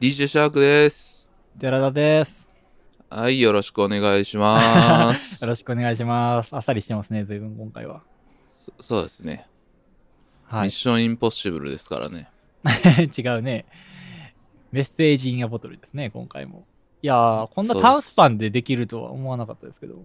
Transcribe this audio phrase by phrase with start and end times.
[0.00, 1.30] DJ シャークです。
[1.58, 2.48] 寺田です。
[3.10, 5.42] はい、よろしくお願いします。
[5.44, 6.56] よろしくお願いします。
[6.56, 8.00] あっさりしてますね、随分今回は。
[8.58, 9.46] そそうですね、
[10.44, 10.70] はいミッ。
[10.70, 12.30] ションインポッシブルですからね。
[13.14, 13.66] 違うね。
[14.72, 16.64] メッセージインアボトルですね、今回も。
[17.02, 19.96] いやー、こんなタウンスパンでできるとは思わなかったですけど。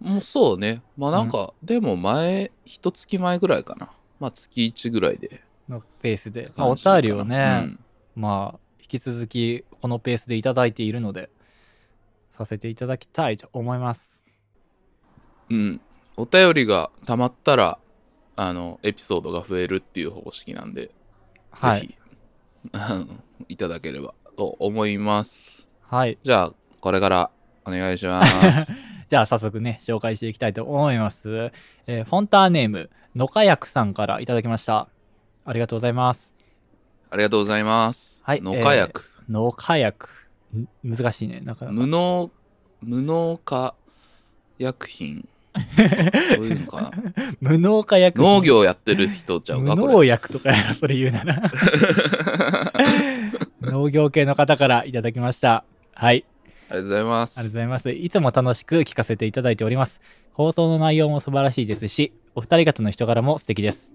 [0.00, 0.82] もうそうね。
[0.98, 3.90] まあなんか、でも前、一月前ぐらいかな。
[4.20, 5.40] まあ月1ぐらいで。
[5.66, 6.52] のペースで。
[6.54, 7.78] まあ、お便りをね、
[8.14, 8.61] まあ、引
[8.92, 11.30] き続きこのペースでいただいているので、
[12.36, 14.24] させていただきたいと思います。
[15.50, 15.56] うん。
[15.56, 15.80] うん。
[16.16, 17.78] お便りが溜まったら、
[18.36, 20.90] あの、エピソードが増えるっていう方式なんで、
[21.50, 21.80] はい。
[21.80, 21.94] ぜひ、
[23.48, 25.68] いただければと思います。
[25.82, 26.18] はい。
[26.22, 27.30] じゃあ、これから
[27.64, 28.72] お願いします。
[29.08, 31.52] じゃあ早速ね、紹介していきたいと思います。
[31.86, 34.88] えーフォンターネーム、のかやくさんからいただきました。
[35.44, 36.34] ありがとうございます。
[37.12, 38.22] ありがとうございます。
[38.24, 39.02] はい農家薬。
[39.28, 40.08] のかやく。
[40.56, 41.74] ん難しいね、なかなか。
[41.76, 42.30] 無農、
[42.80, 43.74] 無農家
[44.58, 45.28] 薬品？
[46.34, 46.90] そういうのかな？
[47.42, 48.22] 無農家薬。
[48.22, 49.92] 農業やってる人ちゃう無か、これ。
[49.92, 51.52] 農薬とかやろ、それ言うなら。
[53.60, 55.64] 農業系の方からいただきました。
[55.92, 56.24] はい。
[56.70, 57.54] ありがとうございまありがとうすご。
[57.58, 57.90] ざいます。
[57.90, 60.00] いつも楽しく聞かせていただいております。
[60.32, 63.92] 放送の内容も素晴らしいですし、お二人方の人柄も素敵です。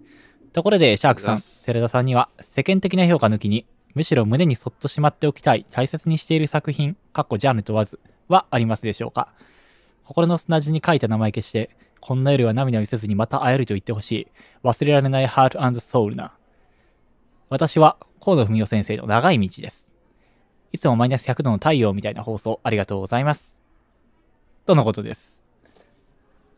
[0.58, 9.28] ところで、シャークさん、寺田さんには、世間的な評価抜きに、むしろ胸にそっとしまっておきたい、大切にしている作品、かっこジャンル問わず、はありますでしょうか？
[10.04, 11.70] 心の砂地に書いた名前消して、
[12.02, 14.28] こんな夜は涙を見せずにまた会えると言ってほしい。
[14.64, 16.34] 忘れられないハートソウルな。
[17.50, 19.94] 私は、河野文夫先生の長い道です。
[20.72, 23.62] いつもマイナス100度の太陽みたいな放送ありがとうございます。
[24.66, 25.44] とのことです。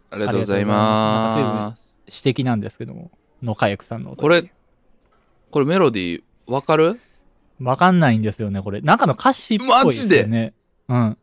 [0.10, 2.00] ありがとうございます。
[2.06, 3.12] 指摘なんですけども、
[3.42, 4.52] のかやくさんのこれ、
[5.52, 7.00] これメロディーわかる？
[7.62, 8.82] わかんないんですよね、これ。
[8.82, 10.54] 中の歌詞っぽいですよね。
[10.88, 11.18] うん。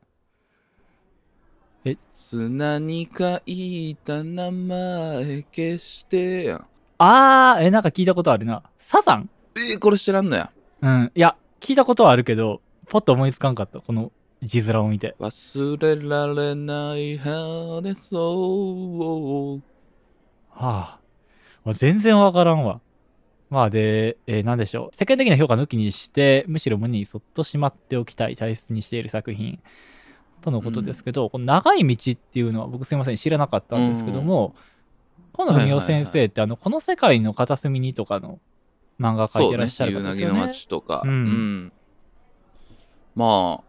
[2.12, 6.66] 砂に書いた名前消してやん。
[6.98, 8.62] あー、え、なんか聞いたことあるな。
[8.80, 9.30] サザン？
[9.56, 10.50] えー、これ知らんのや。
[10.82, 11.12] うん。
[11.14, 13.80] いや、聞いたことはあるけど、ポッと思いつかんかった。
[13.80, 14.10] この
[14.42, 15.14] 字面を見て。
[15.20, 19.62] 忘れられないハでそう。
[20.50, 20.98] はあ。
[21.66, 22.80] もう全然わからんわ。
[23.50, 24.96] まあで、えーなんでしょう。
[24.96, 29.58] 世間的な評価抜きにして、むしろ胸にそっとしまっておきたい、大切にしている作品。
[30.42, 34.54] とのことですけど、この長い道っていうのは僕すいません、知らなかったんですけども、
[35.36, 38.38] 河野文夫先生って、あの、この世界の片隅にとかの
[39.00, 39.86] 漫画描いそうねてらっしゃ。
[39.86, 40.40] る夕凪の方ですよね。
[40.40, 41.02] 街とか。
[41.04, 41.24] ううん
[41.64, 41.72] ん。
[43.16, 43.64] まあ、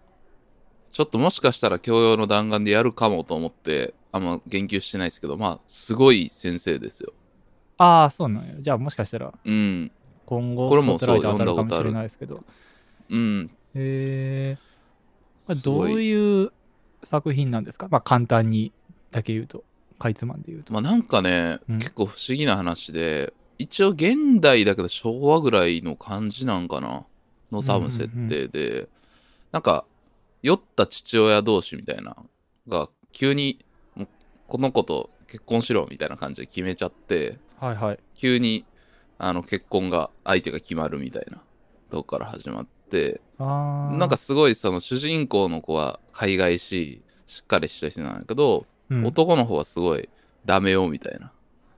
[0.91, 7.11] ちょっともしかしたら教養の弾丸でやるかもと思って、あんま言及してないですけど、まあ、すごい先生ですよ。
[7.77, 8.55] ああ、そうなんや。
[8.59, 9.91] じゃあもしかしたらうん。
[10.25, 12.35] 今後これもそう読んだことあるれないですけど。
[13.09, 13.49] うん。
[13.75, 16.51] えー、これどういう
[17.03, 17.87] 作品なんですか？
[17.89, 18.73] まあ簡単に
[19.11, 19.63] だけ言うと、
[19.99, 20.73] かいつまんで言うと。
[20.73, 27.05] まあなんかね、うん結構不思議な話で、一応現代だけど昭和ぐらいの感じなんかな
[27.51, 28.89] の多分設定で、
[29.51, 29.85] なんか、
[30.43, 32.15] 酔った父親同士みたいな、
[32.67, 33.65] が急に、
[33.95, 34.07] もう
[34.47, 37.99] この子と結婚しろみたいな感じで決めちゃって、はいはい。
[38.15, 38.65] 急に、
[39.17, 41.41] あの、結婚が、相手が決まるみたいな、
[41.89, 50.07] とこから始まって、なんか、すごいその主人公の子は海外し、しっかりした人なんだけど、うん、男の方はすごい
[50.45, 51.31] ダメよみたいな。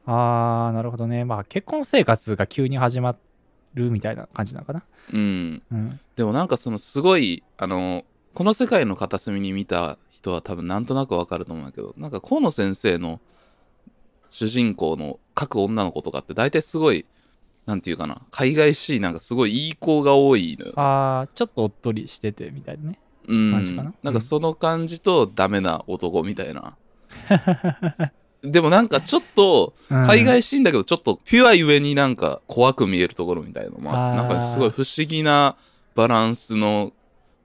[0.05, 1.25] あー、なるほどね。
[1.25, 3.15] まあ結婚生活が急に始ま
[3.73, 4.83] るみたいな感じなのかな。
[5.11, 5.61] うん。
[5.71, 5.99] うん。
[6.15, 13.19] でもなんかそのすごい、あの、この世界の片隅に見た人は多分なんとなくわかると思うんだけど、なんか河野先生の
[14.29, 17.05] 主人公の各女の子とかって大体すごい、
[17.65, 20.73] なんていうかな、海外しいなんかすごいいい子が多いのよ。
[20.75, 22.99] あー、ちょっとおっとりしててみたいなね。
[23.27, 23.51] うん。
[23.51, 23.93] 感じかな？
[24.03, 26.75] なんかその感じとダメな男みたいな。
[28.41, 35.57] でもなんかちょっと、うん海外シーンだけど、ちょっとピュアゆえになんか怖く見えるところみたいなのもあなんかすごい不思議な
[35.95, 36.93] バランスの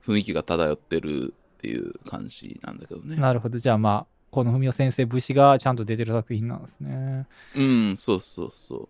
[0.07, 3.17] 雰囲気が漂ってるっていう感じなんだけどね。
[3.17, 3.57] なるほど。
[3.57, 7.25] じゃあまあ、この文夫先生節がちゃんと出てる作品なんですね。
[7.55, 8.89] うん、そうそうそう。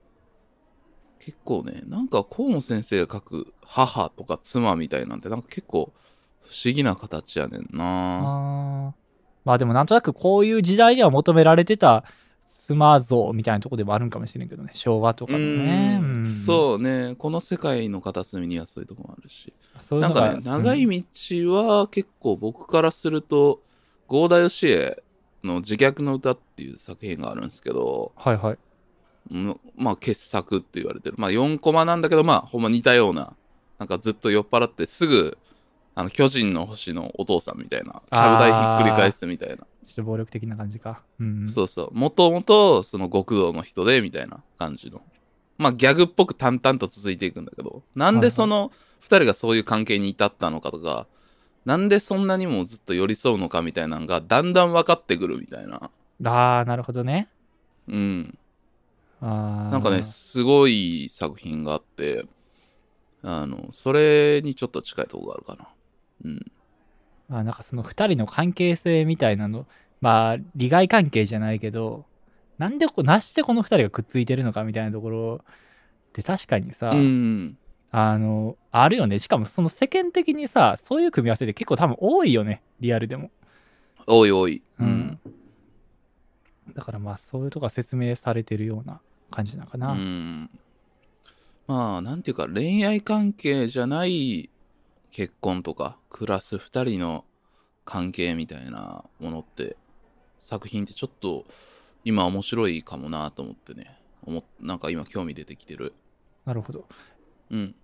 [1.20, 5.94] 結構ね、なんか河野先生が書く母とか妻みたいなんてなんか結構
[6.42, 7.84] 不思議な形やねんな。
[7.84, 8.94] あー
[9.46, 12.06] まあでもなんとなくこういう時代には求められてた
[12.48, 14.72] 妻像みたいなとこでもあるんかもしれんけどね。
[14.74, 16.02] 昭和とかのね。
[16.26, 19.54] うそうね、この世界の片隅にはそういうとこもあるし。
[19.92, 23.62] なんかね、長い道は結構僕からすると、
[24.08, 25.04] 郷田義恵
[25.46, 28.58] の自虐の歌っていう作品があるんですけど、はいはい。
[29.32, 31.16] うんまあ傑作って言われてる。
[31.18, 33.34] まあ4コマなんだけど、まあほんま似たような、
[33.80, 35.38] なんかずっと酔っ払ってすぐ、
[35.96, 39.56] あの、巨人の星のお父さんみたいな、ちゃぶ台ひっくり返すみたいな。
[39.56, 41.04] ちょっと暴力的な感じか。
[41.20, 41.48] うん。
[41.48, 41.90] そうそう。
[41.94, 45.02] もともと、その極道の人で、みたいな感じの。
[45.58, 51.08] まあ、ギャグっぽく淡々と続いていくんだけど、なんでその二人がそういう関係に至ったのかとか、
[51.66, 55.90] なんでそんなにもずっと寄り添うのかみたいなのが、だんだん分かってくるみたいな。
[56.24, 57.28] あー、なるほどね。
[57.88, 58.38] うん。
[59.22, 62.26] あーなんかね、すごい作品があって、
[63.24, 65.70] あの、それにちょっと近いところがあるかな。
[66.26, 66.52] うん。
[67.28, 69.66] まあなんかその二人の関係性みたいなの、
[70.02, 72.06] まあ利害関係じゃないけど、
[72.58, 75.46] なんでこ、なしてこの二人がくっついてるのかみたいなところっ
[76.14, 77.58] て確かにさ、うん。
[77.92, 79.20] あの、あるよね。
[79.20, 82.62] しかもその世間的にさ、そういう組み合わせって結構多分多いよね。
[82.80, 83.32] リアルでも。
[84.08, 84.62] おいおい。
[84.80, 85.20] うん。
[86.74, 89.00] だからまあそういうとこが説明されてるような
[89.32, 89.92] 感じなのかな。
[89.92, 90.50] うん。
[91.68, 94.50] まあ、なんていうか、恋愛関係じゃない
[95.12, 97.26] 結婚とか、暮らす二人の
[97.86, 99.76] 関係みたいなものって、
[100.38, 101.46] 作品ってちょっと
[102.04, 103.98] 今面白いかもなと思ってね。
[104.24, 105.94] 思っなんか今興味出てきてる。
[106.46, 106.88] なるほど。
[107.52, 107.76] うん。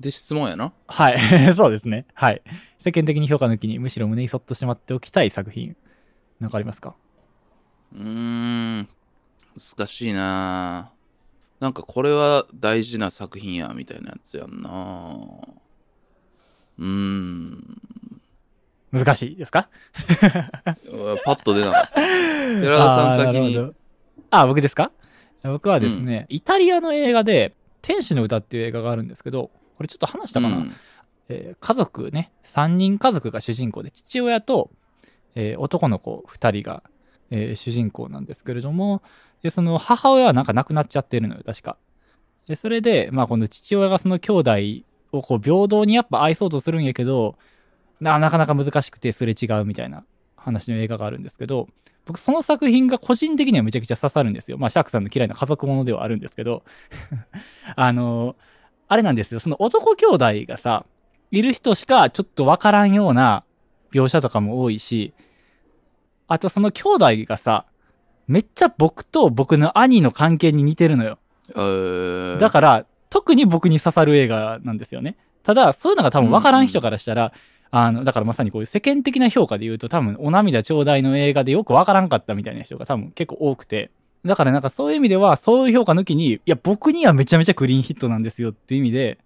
[0.00, 0.72] で、質問やな。
[0.86, 1.18] はい。
[1.54, 2.06] そうですね。
[2.14, 2.42] はい。
[2.84, 5.76] 世間的に評価抜きにむしろ胸にそっとしまっておきたい作品。
[6.40, 6.94] なんかありますか？
[7.94, 8.02] うー
[8.80, 8.88] ん。
[9.78, 10.92] 難しいな
[11.58, 14.70] なんかこれは大事な作品や、みたいなやつやんな
[16.78, 17.80] うーん。
[18.92, 19.68] 難しいですか？
[21.24, 22.00] パッと出なかった。
[22.62, 23.58] 寺田さん先に。
[24.30, 24.90] ああ、僕ですか？
[25.42, 30.72] 僕はですね、イタリアの映画で、天使の歌っていう映画があるんですけど、これちょっと話したかな、うん。
[31.28, 34.70] えー家族ね、3人家族が主人公で、父親と、
[35.34, 36.82] えー男の子2人が、
[37.30, 39.02] えー主人公なんですけれども、
[39.42, 41.76] で、その母親はなんか亡くなっちゃってるのよ、確か。
[42.46, 44.50] で、それで、まあこの父親がその兄弟
[45.12, 47.36] をこう平等にやっぱ愛そうとするんやけど、
[48.00, 50.04] ななかなか難しくてすれ違うみたいな
[50.40, 51.68] 話の映画があるんですけど、
[52.06, 54.58] 僕その作品が個人的にはめちゃくちゃ刺さるんですよ。
[54.58, 56.62] まあシャークさんの嫌いな家族ものではあるんですけど、
[57.76, 58.36] あの
[58.88, 59.40] あれなんですよ。
[59.40, 60.84] その男兄弟がさ、
[61.30, 63.44] いる人しかちょっとわからんような
[63.92, 65.12] 描写とかも多いし、
[66.26, 67.66] あとその兄弟がさ、
[68.26, 71.18] めっちゃ僕と僕の兄の関係に似てるのよ。
[71.50, 75.16] えーだから、特に僕に刺さる映画なんですよね。
[75.42, 77.32] ただ、そういうのが多分わからん人からしたら、
[77.70, 83.90] あの、だからまさにこういう世間的な評価で言うと多分、お涙ちょうだいの映画でよくわからんかったみたいな人が多分結構多くて。
[84.24, 89.18] だからなんかそういう意味では、そういう評価抜きに、いや、僕にはめちゃめちゃクリーンヒットなんですよっていう意味で、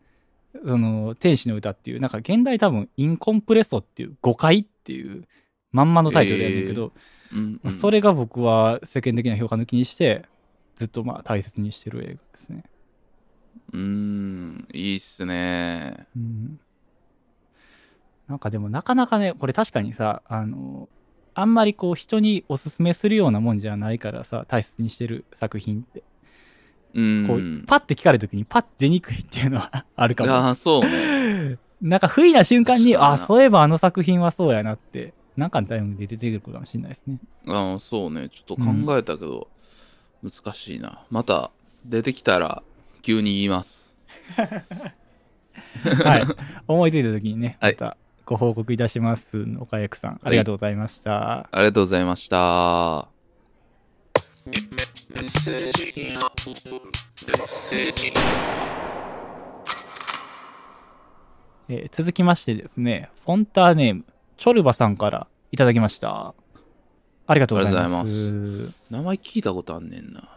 [0.64, 5.24] その、天使の歌っていう、なんか現代多分、インコンプレッソっていう、誤解っていう、
[5.72, 6.92] まんまのタイトルやねんけど、
[7.32, 10.24] うんうんそれが僕は世間的な評価抜きにして、
[10.76, 12.62] ずっとまあ大切にしてる映画ですね。
[13.72, 16.06] うーん、いいっすね。
[16.16, 16.60] うん
[18.28, 20.88] なんかでもなかなかね、これ確かにさ、あの、
[21.34, 26.02] あんまりこう人におすすめするようなもんじゃないからさ、大切にしてる作品って。
[26.94, 27.26] うん。
[27.26, 30.32] こう、パッて聞かれた時にパッて出にくいっていうのは あるかも。
[30.32, 31.58] ああ、そうね。
[31.82, 37.18] なんか不意な瞬間に、あ、そういえばあの作品はそうやなって、なんかのタイミングで出てくるかもしれないですね。
[37.48, 38.28] ああ、そうね。
[38.30, 39.48] ちょっと考えたけど、
[40.22, 41.04] 難しいな。
[41.10, 41.50] また
[41.84, 42.62] 出てきたら、
[43.02, 43.96] 急に言います。
[46.04, 46.24] はい。
[46.66, 49.36] 思いついた時にね、はいまたご報告いたします。
[49.58, 51.40] 岡役さん、ありがとうございました。
[51.50, 53.08] ありがとうございました。
[61.68, 64.04] えー続きましてですね、フォンターネーム、
[64.36, 66.34] チョルバさんからいただきました。
[67.26, 68.28] ありがとうございます。
[68.28, 70.28] ありがとう名前聞いたことあんねんな。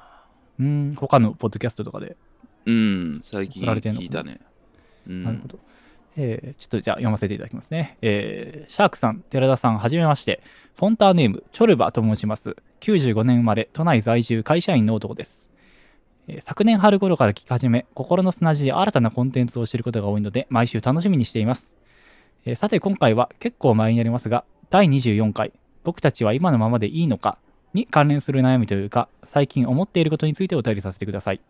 [0.59, 2.17] うん、他のポッドキャストとかで。
[2.65, 4.41] うん、最近聞いたね。
[5.07, 5.23] うん。
[5.23, 5.66] なるほど。
[6.17, 7.97] えーちょっとじゃあ読ませていただきますね。
[8.01, 10.41] えーシャークさん、寺田さん、はじめまして。
[10.75, 12.55] フォンターネーム、チョルバと申します。
[12.81, 15.51] 95年生まれ、都内在住、会社員の男です。
[16.27, 21.73] えー昨年春頃から聞き始め、心の砂地で新たなコンテンツを知ることが多いので、毎週楽しみにしています。
[22.45, 27.37] えさて、今回は結構前になりますが、第24回、僕たちは今のままでいいのか
[27.73, 31.41] に関連する悩みというか、最近思っていることについてお便りさせてください。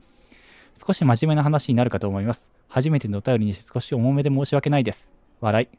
[0.78, 2.50] 少し真面目な話になるかと思います。
[2.68, 5.12] 初めてのお便りにして少し重めで申し訳ないです。
[5.42, 5.78] 笑い。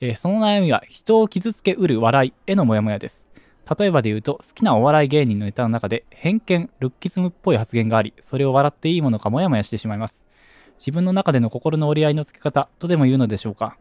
[0.00, 3.30] えーその悩みは人を傷つけうる笑いへのモヤモヤです。
[3.78, 10.24] 例えばで言うと、好きなお笑い芸人のネタの中で偏見、ルッキズムっぽい発言があり、それを笑っていいものかモヤモヤしてしまいます。
[10.78, 13.76] 自分の中での心の折り合いのつけ方とでも言うのでしょうか。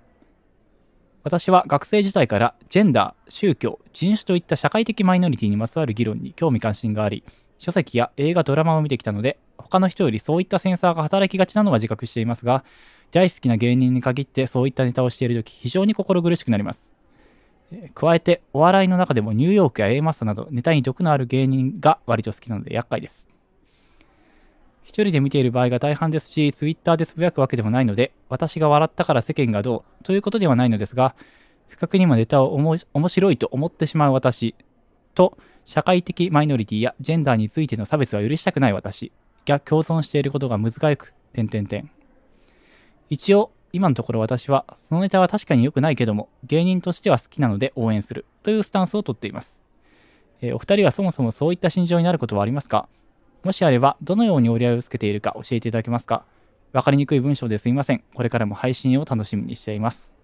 [1.23, 7.23] 私は学生時代からジェンダー、宗教、人種といった社会的マイノリティにまつわる議論に興味関心があり、
[7.59, 12.63] 書籍や映画、ドラマを見てきたので、他の人よりそういったセンサーが働きがちなのは自覚していますが、
[13.11, 16.83] 大好きな芸人に限ってそういったネタをしているとき、非常に心苦しくなります。
[17.93, 23.29] 加えて、お笑いの中でもニューヨークや A マストなど、ネタに毒のある芸人が割と好きなので厄介です。
[24.83, 31.15] 一人で見ている場合が大半ですし、ツイッターでつぶやくわけでもないので、私が笑ったから世間がどうということではないのですが、
[31.67, 34.53] 不覚にもネタを面白いと思ってしまう私
[35.15, 39.11] と、社会的マイノリティやジェンダーについての差別は許したくない私
[39.45, 41.91] が共存していることが難しく、点々点。
[43.09, 49.63] 一応、今のところ私は、そのネタは確かに良くないけども、芸人としては好きなので応援するというスタンスをとっています。
[50.41, 52.87] えーお二人はそもそもそういった心情になることはありますか？
[53.43, 56.25] もしあれば、どのように折り合いをつけているか教えていただけますか？
[56.73, 58.03] わかりにくい文章ですいません。
[58.13, 60.17] これからも配信を楽しみにしています。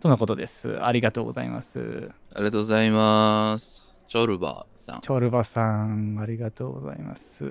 [0.00, 0.82] とのことです。
[0.82, 2.10] ありがとうございます。
[2.34, 3.85] ありがとうございます。
[4.08, 5.00] チョルバーさん。
[5.00, 7.44] チョルバさん、ありがとうございます。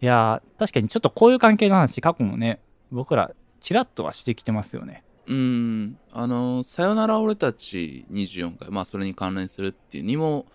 [0.00, 3.30] いやー、確かにちょっとこういう関係の話、過去もね、僕ら、
[3.60, 5.02] ちらっとはしてきてますよね。
[5.26, 5.98] うん。
[6.12, 10.46] あの、さよなら俺たち24回、まあそれに関連するっていうにも、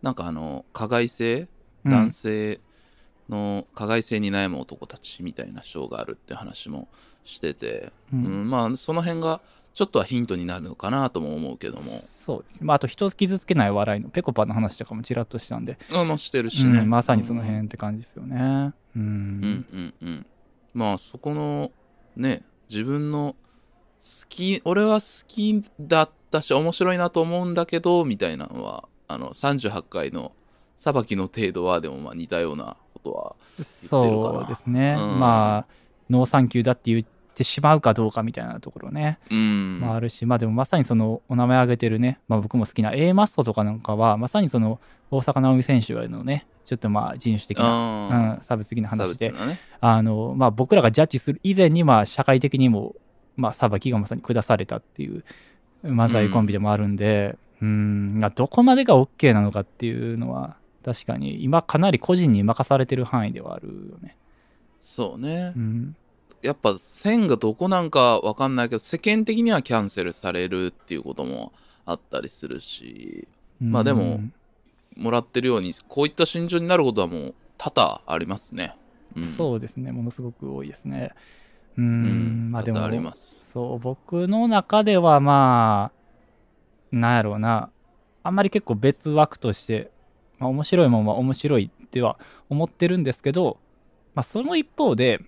[0.00, 1.48] なんかあの、加害性
[1.84, 2.60] うん男性
[3.28, 6.88] の加害性に悩む男たちみたいな章があるって話も
[7.24, 9.42] してて、ううんんまあその辺が
[9.74, 12.58] ちょっとはヒントになるのかなとも思うけどもそうですね。
[12.62, 18.72] まあ、あと人を傷つけない笑いのペコパの話とかもちらっとしたんで、あまあしてるしね、うんまさにその辺って感じですよね。
[18.96, 19.02] うん。
[19.02, 20.26] うんうんうん
[20.72, 21.70] まあそこの
[22.16, 23.36] ね自分の
[24.00, 30.32] 好き俺は好きだったし面白いなと思うんだけどみたいなのはあの38回の
[30.76, 34.96] 裁きの程度はでもまあ似たようなことはそうですね。
[34.98, 35.66] うんまあ、
[36.10, 37.02] ノーサンキューだって言っ
[37.34, 39.18] てしまうかどうかみたいなところね。
[39.30, 49.38] うん、まあ、あるし、まあでもまさにそのお名前挙げてるね、まあ僕も好きな A マストとかなんかは、まさにその大坂なおみ選手へのね、ちょっとまあ人種的な、あうん、差別的な差話で、ね
[49.80, 52.94] あの、まあ僕らがジャッジする以前に、まあ社会的にも、
[53.36, 55.24] まあ裁きがまさに下されたっていう
[55.84, 64.16] 漫才コンビでもあるんで、うん、まあどこまでが OK なのかっていうのは、確かに今かなり個人に任されてる範囲ではあるよね。
[64.80, 65.96] そうね、うん。
[66.44, 71.52] やっぱ線がどこなんかわかんないけど世間的にはキャンセルされるっていうことも
[71.86, 73.26] あったりするし。
[73.60, 74.32] まあでもうん
[74.96, 78.76] もらってるようにこういった心情になることはもう多々ありますね。
[79.16, 81.12] うん、そうですね、ものすごく多いですね。
[81.76, 83.50] うーん、うん、まあでも多々あります。
[83.52, 87.70] そう、僕の中ではまあ、なんやろうな、
[88.22, 89.90] あんまり結構別枠として、
[90.38, 93.58] まあ面白いもんは面白いっては思ってるんですけど、
[94.14, 95.20] まあその一方で、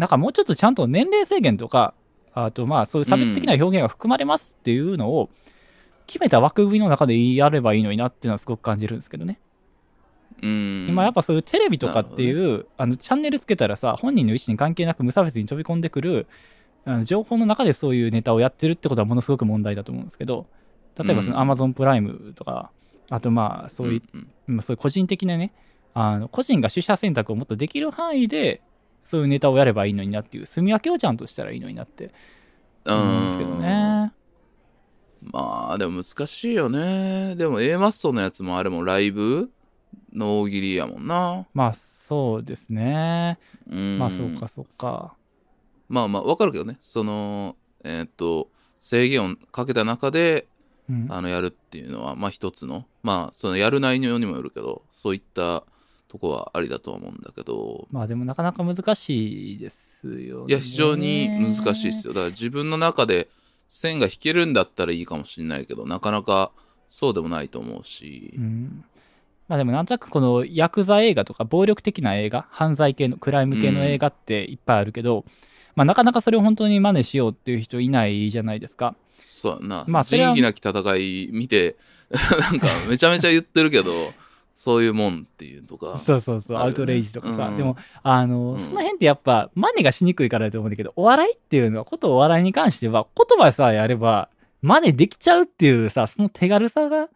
[0.00, 1.92] なんかもうちょっとちゃんと年齢制限とか、
[2.32, 5.28] あとまあそういう差別的な表現が含まれますっていうのを、
[6.06, 9.38] 決めた枠組みの中でやればいいのになっていうのはすごく感じるんですけどね。
[10.42, 16.26] うん、今やっぱそういうテレビとかっていう、あのチャンネルつけたらさ本人の意思に関係なく無差別に飛び込んでくる
[16.86, 20.46] あの情報の中でそういうネタをやってるってことはものすごく問題だと思うんですけど
[20.96, 21.50] 例えばそのうん。
[21.50, 22.70] Amazon プライムとか、
[23.10, 24.18] あとまあそういう,、う
[24.52, 24.56] ん。
[24.56, 25.52] まあそういう個人的なね
[25.92, 28.62] あの個人が取捨選択をもっとできる範囲で
[29.04, 32.12] そういうネタをやればいいのになっていう住み分けをちゃんとしたらいいのになって
[32.84, 34.12] うん思うんですけどね。
[35.22, 37.34] まあでも難しいよね。
[37.36, 39.50] でも A マストのやつもあれもライブ？
[40.12, 41.46] の大喜利やもんな。
[41.52, 43.38] まあそうですね。
[43.70, 45.14] うん、まあそうかそうか。
[45.88, 46.78] まあまあわかるけどね。
[46.80, 50.46] そのえーっと制限をかけた中で
[50.88, 55.62] うん、あのやるっていうのはまあ一つのまあそのやる内容にもよるけどそういった
[56.10, 60.44] とこはありだとは思うんだけどまあでもなかなか難しいですよね。
[60.48, 63.28] いや非常に難しいですよだから自分の中で
[63.68, 66.50] 線が引けるんだったらいいかもしれないけどなかなか
[66.88, 68.84] そうでもないと思うしう、ん。
[69.46, 75.24] まあでもなんとなくこのヤクザ映画とか暴力的な映画、犯罪系のクライム系の映画っていっぱいあるけど、
[75.74, 78.94] まあなかなかそれを本当に真似しようっていう人いないじゃないですか。
[79.24, 81.76] そうやな、まあそれは仁義なき戦い見て
[82.10, 84.12] なんかめちゃめちゃ言ってるけど
[84.62, 87.46] そういうもんっていうとかそうそうそう、アウトレイジとかさ。
[87.48, 94.28] うんでも、あの、うんその辺ってやっぱ真似がしにくいからだと思うんだけど、お笑いっていうのは、ことお笑いに関しては、言葉さえあれば、
[94.60, 97.08] 真似できちゃうっていうさ、その手軽さが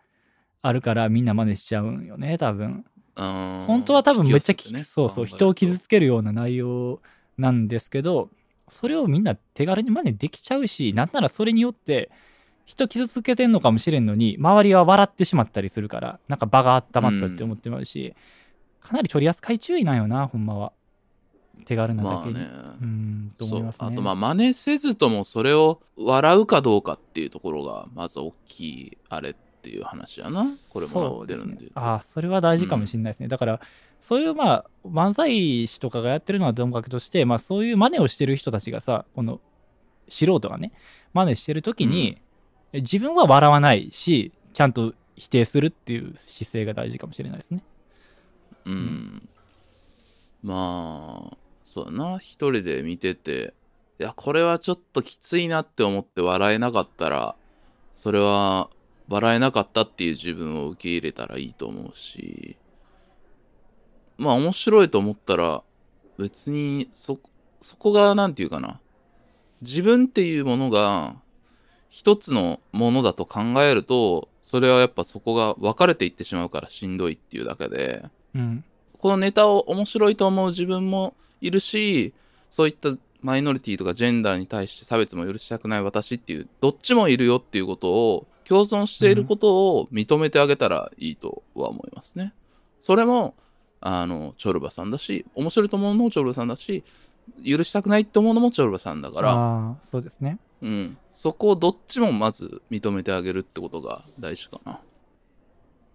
[0.63, 2.87] あるからみんな真似しちゃうんよね、多分。
[3.15, 7.03] 本本当は多分めっちゃき、ね、そうそう、人を傷つけるような内容
[7.37, 8.31] なんですけど、
[8.71, 12.11] それをみんな手軽に真似できちゃうし、なんならそれによって、
[12.64, 18.14] 人傷つけてんのかもしれんのに、周りは笑ってしまったりするから、なんか場が温まったって思ってまうし、
[18.80, 20.73] かなり取り扱い注意なんよな、ほんまは。
[21.64, 22.35] 手軽なだけに。
[22.35, 22.49] まあね。
[22.83, 23.87] うん、と思そいうますね。
[23.87, 30.44] あとまあ真似せずともそれを笑うかどうかっていうところがまず大きいあれっていう話やな。
[30.73, 31.66] これもらってるんで。
[31.66, 33.61] ね、ああそれは大事かもしれないですね、だから
[34.00, 39.40] そういうまあ漫才師とかがやってるのはともかくとして、まあ、そういう真似をしてる人たちがさこの
[40.09, 40.73] 素人がね
[41.14, 42.18] 真似してる時に、
[42.75, 47.62] 自分は笑わないしちゃんと否定するっていう姿勢が大事かもしれないですね。
[48.64, 49.28] うん。
[50.43, 52.19] まあ、そうだな。
[52.19, 53.54] 一人で見てて、
[54.00, 57.37] いや、これはちょっときついなって思って笑えなかったら、
[57.93, 58.69] それは
[59.09, 62.57] 笑えなかったっていう自分を受け入れたらいいと思うし、
[64.19, 65.62] まあ面白いと思ったら、
[66.19, 67.19] 別にそ、
[67.61, 68.81] そこがなんていうかな。
[69.62, 71.16] 自分っていうものが
[71.95, 78.65] 一つのものだと考えると、それはやっぱそこが分かれていってしまうからしんどいっていうだけで、うん
[78.99, 82.15] このネタを面白いと思う自分もいるし、
[82.49, 82.89] そういった
[83.21, 92.33] マイノリティとかジェンダーに対して差別も許したくない私っていう、どっちもいるよっていうことを、共存していることを認めてあげたらいいとは思いますね。
[92.81, 93.35] それも、
[93.81, 96.83] あの、チョルバさんだし、面白いと思うのもチョルバさんだし、
[97.45, 100.38] 許したくないって思うのもチョルバさんだから、そうですね。
[100.62, 100.97] うん。
[101.12, 104.81] そこをどっちもまず認めてあげるってことが大事かな。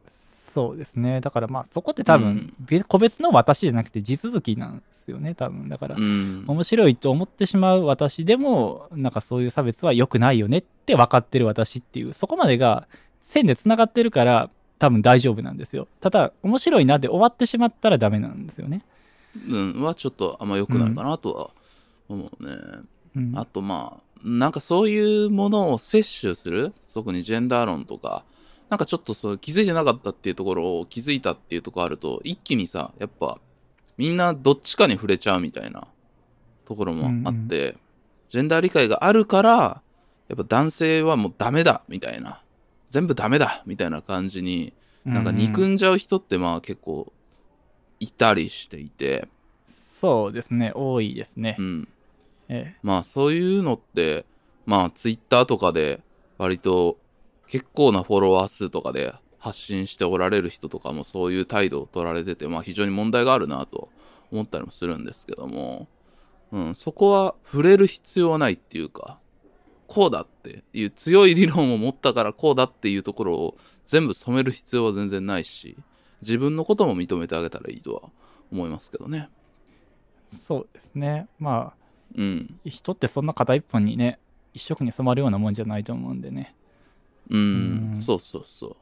[0.09, 1.21] そうですね。
[1.21, 5.69] だからまあそこって多分、べ個別の私じゃなくて地続きなんですよね、多分。
[5.69, 6.43] だから、うん。
[6.48, 12.88] 面白いと思ってしまう私でも、なんかそういう差別は良くないよねって分かってる私っていう、そこまでが
[13.21, 15.88] 線で繋がってるから多分大丈夫なんですよ。
[16.00, 18.83] ただ、面白いなで終わってしまったらダメなんですよね。
[19.36, 21.50] うん、はちょっとあんま良くないかなとは
[22.07, 22.55] 思うね。
[23.15, 28.24] うん、あとまあ、なんかそういうものを摂取する、特にジェンダー論とか、
[28.69, 33.39] なんかちょっとそう気づいてなかったっていうところを気づいたっていうところあると、一気にさ、やっぱ
[33.98, 35.88] みんなどっちかに触れちゃうみたいな
[36.65, 37.77] ところもあって、
[38.27, 39.81] ジェンダー理解があるから、
[40.27, 42.41] やっぱ男性はもうダメだみたいな、
[42.89, 47.12] 全部ダメだみたいな感じに、なんか憎うんんじゃう人ってまあ結構
[48.00, 49.27] いたりしていて、
[49.65, 51.62] そうですね、多いですねう。
[51.62, 51.88] ん。
[52.48, 54.25] えまあそういうのって、
[54.65, 56.01] まあツイッターとかで
[56.38, 56.98] 割と
[57.48, 63.90] 結構なフォロワー数とかで発信しておられる人とかもそういう態度を取られてて、まあ非常に問題があるなと
[64.31, 65.88] 思ったりもするんですけども、
[66.51, 69.20] うん、そこは触れる必要はないっていうか、
[69.88, 75.75] こうだっていう強い理論を持ったからこうだっていうところを全部染める必要は全然ないし、
[76.22, 78.01] 自分のことも認めてあげたらいいとは
[78.51, 79.29] 思いますけどね。
[80.32, 81.27] えそうですね。
[81.40, 81.74] ま
[82.16, 82.60] うん。
[82.66, 84.20] あ、人ってそんな片一本にね、
[84.53, 86.55] 一色に染まるようなもんじゃないと思うんでね。
[87.29, 88.75] うん、うんそうそうそう。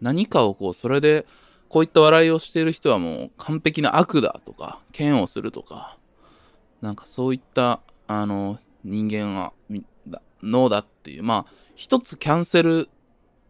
[0.00, 1.26] 何かをこう、それで、
[1.68, 5.98] こういった笑いをしている人はもう完璧な悪だとか、嫌悪するとか、
[6.80, 9.52] なんかそういった、あの、人間は、
[10.42, 12.88] 脳だっていう、まあ、一つキャンセル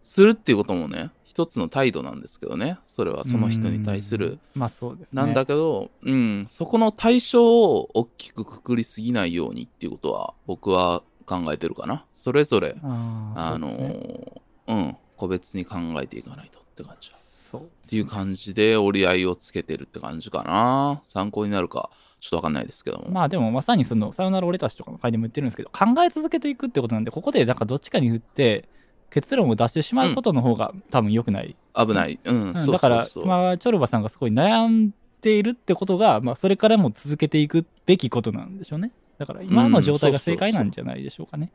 [0.02, 4.40] するっていうこともね、一つの態度なんですけどね、それはその人に対する。
[4.56, 4.60] うん。
[4.60, 5.22] まあそうですね。
[5.22, 12.04] なんだけど、うん、そこの対象を大きくくくりすぎないようにっていうことは、僕は考えてるかな。
[12.12, 17.10] それぞれ、あのねーうん、個別に考えていかないとって感じ。
[17.10, 21.04] っそうですていうね感じで折り合いをつけてるって感じかな。
[21.06, 23.10] 参考になるか、ちょっとわかんないですけども。
[23.10, 28.68] まあでもまさにその、さよなら俺たちとかの回でも言ってるんですけど、考え続けていくってことなんで、ここでなんかどっちかに振って、
[29.10, 31.56] 結論を出してしまうことの方が多分良くない。
[31.74, 32.18] 危ない。
[32.24, 38.92] うん、うんそうだから、そうそうまあ、チョルバさんがすごい悩んでいるってことが、まあ、それからも続けていくべきことなんでしょうね。
[39.18, 41.50] だから、今の状態が正解なんじゃないでしょうかね。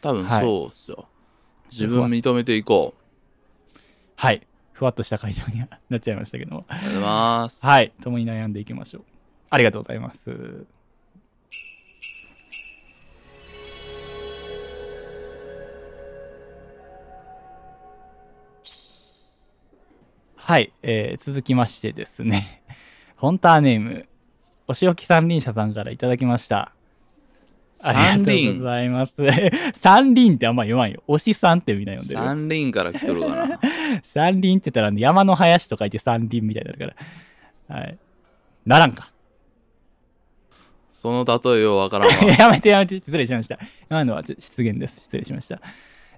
[0.00, 1.06] 多分はいそうっすよ。
[1.70, 2.94] 自分認めていこ
[4.16, 4.46] はい。
[4.72, 6.60] ふわっとした回答にはなっちゃいましたけども。
[6.60, 6.64] う。
[6.68, 7.66] ありがとうございます。
[7.66, 7.92] はい。
[8.02, 9.02] 共に悩んでいきましょう。
[9.50, 10.66] ありがとうございます。
[20.50, 22.64] はい、えー続きましてですね、
[23.16, 24.08] フォンターネーム、
[24.66, 26.72] お仕置き三輪車さんからいただきました。
[27.84, 28.70] あ三りがとうご輪。
[28.72, 29.12] ざいます。
[29.80, 31.04] 三輪ってあんま言わんよ。
[31.06, 32.20] 推しさんってみんな呼んでる。
[32.20, 33.60] 三輪から来とるかな。
[34.12, 36.96] 山林って言ったら、ね、山の林と書いて山林みたいになるか
[37.68, 37.76] ら。
[37.76, 37.98] はい。
[38.66, 39.12] ならんか。
[40.90, 42.12] その例えようわからんわ。
[42.36, 43.56] やめてやめて、失礼しました。
[43.88, 44.96] 今のはちょっと失言です。
[45.02, 45.60] 失礼しました。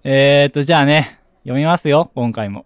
[0.05, 2.65] えーと、じゃあね、読みますよ、今回も。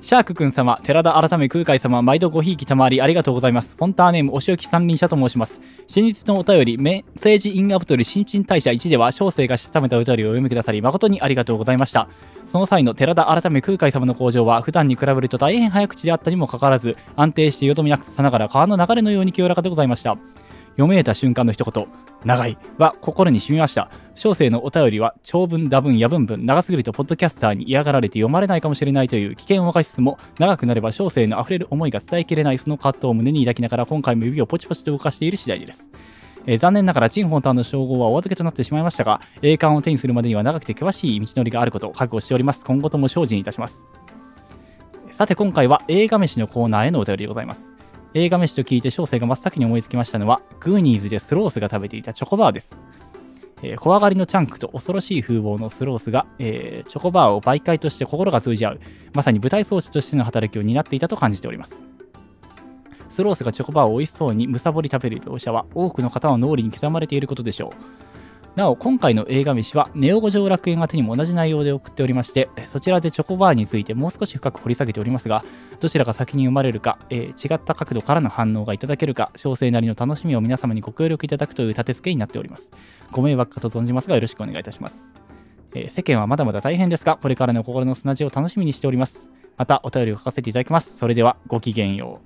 [0.00, 3.74] シャークくん様、寺田改め空海様、毎度ごひいきたまりありがとうございます。
[3.76, 5.60] フォンターネーム、お仕置き三輪車と申します。
[5.88, 12.08] 先日のお便り、メ政治インアブトル新陳代謝1では、小生がしたためたお便りをお読みくださり、誠にありがとうございました。
[12.46, 20.16] その際の寺田改め空海様の工場は、普段に比べると大変早口であったにもかかわらず、安定してよどみなくさながら川の流れのように清らかでございました。
[20.78, 21.88] 読めた瞬間の一言、
[22.24, 23.90] 長いは心に染みました。
[24.14, 35.90] 小生のお便りは長文、多文、野文文、長すぎるとポッドキャスターに嫌がられて読まれないかもしれないという危険を冒しつつも、長くなれば小生の溢れる思いが伝えきれないその葛藤を胸に抱きながら今回も指をポチポチと動かしている次第です。
[36.46, 42.64] えー残念ながら陳本丹の称号はお預けとなってしまいましたが、栄冠を手にするまでには長くて険しい道のりがあることを覚悟しております。
[42.64, 43.80] 今後とも精進いたします。
[45.10, 47.72] さて今回は映画飯のコーナーへのお便りでございます。
[48.14, 52.78] 映画飯と聞いて小生が真っ先に思いつきましたのは、グーニーズでスロースが食べていたチョコバーです。
[53.62, 58.80] えー怖がりのチャンクと恐ろしい風貌のスロースが、えーチョコバーを媒介として心が通じ合う、
[59.12, 61.74] まさに舞台装置としての働きを担っていたと感じております。
[63.10, 67.70] スロースがチョコバーを美味しそうにむさぼり食べる描写は多くの方の脳裏に刻まれていることでしょう。
[68.56, 75.44] なお、今回の映画飯は、ネオ五条楽園宛てにも同じ内容で送っておりまして、そちらでチョコバーについてもう少し深く掘り下げておりますが、
[75.78, 82.70] どちらが先に生まれるか、えー違った角度からの反応がいただけるか、小生なりの楽しみを皆様にご協力いただくという立て付けになっております。
[83.12, 85.12] ご迷惑かと存じますが、よろしくお願いいたします。
[85.74, 89.30] えー世間はまだまだ大変ですが、これからの心の砂地を楽しみにしております。
[89.56, 90.96] また、お便りを書かせていただきます。
[90.96, 92.20] それでは、ごきげんよ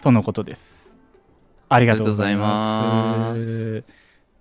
[0.00, 0.02] う。
[0.02, 0.96] とのことです。
[1.68, 3.84] ありがとうございます。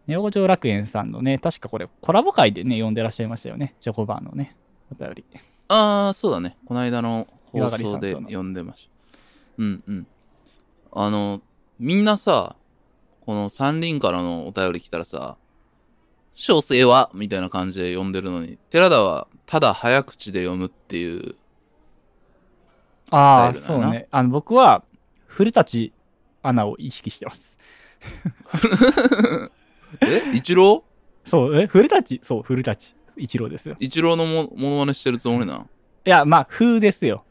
[0.08, 3.76] ネオ五条楽園さんのね、確かこれコラボ会でね、読んでらっしゃいましたよね。
[3.80, 4.56] チョコバーのね、
[4.92, 5.26] お便り。
[5.70, 6.58] ああ、そうだね。
[6.66, 8.92] この間の放送でんとの読んでました。
[9.60, 10.08] うんうん。
[10.92, 11.42] あの、
[11.80, 12.56] みんなさ、
[13.22, 15.38] この三輪からのお便り来たらさ、
[16.36, 17.10] 小生は？
[17.13, 21.36] みたいな感じで読んでるのに、寺田はただ早口で読むっていう。
[23.10, 24.08] ああ、そうね。
[24.12, 24.84] あの、僕は、
[25.28, 25.94] 古舘
[26.42, 27.42] アナを意識してます。
[30.01, 30.84] え一郎
[31.25, 32.21] そう、え古舘？
[32.23, 33.75] そう、古舘一郎ですよ。
[33.79, 35.69] 一郎のもモノマネしてるつもりなん？
[36.06, 37.23] いや、まあ、風ですよ。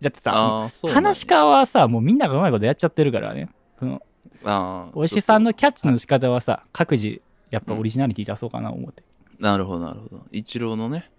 [0.00, 3.48] だってさ、話し家はさ、もうみんながうまいことやっちゃってるからね。
[3.78, 4.02] その、
[4.44, 4.90] ああ。
[4.94, 5.50] お石さんの。
[5.50, 9.02] のキャッチの仕方はさ、各自、やっぱオリジナリティ出そうかな思って。
[9.38, 10.26] なるほど、なるほど。
[10.30, 11.10] 一郎のね。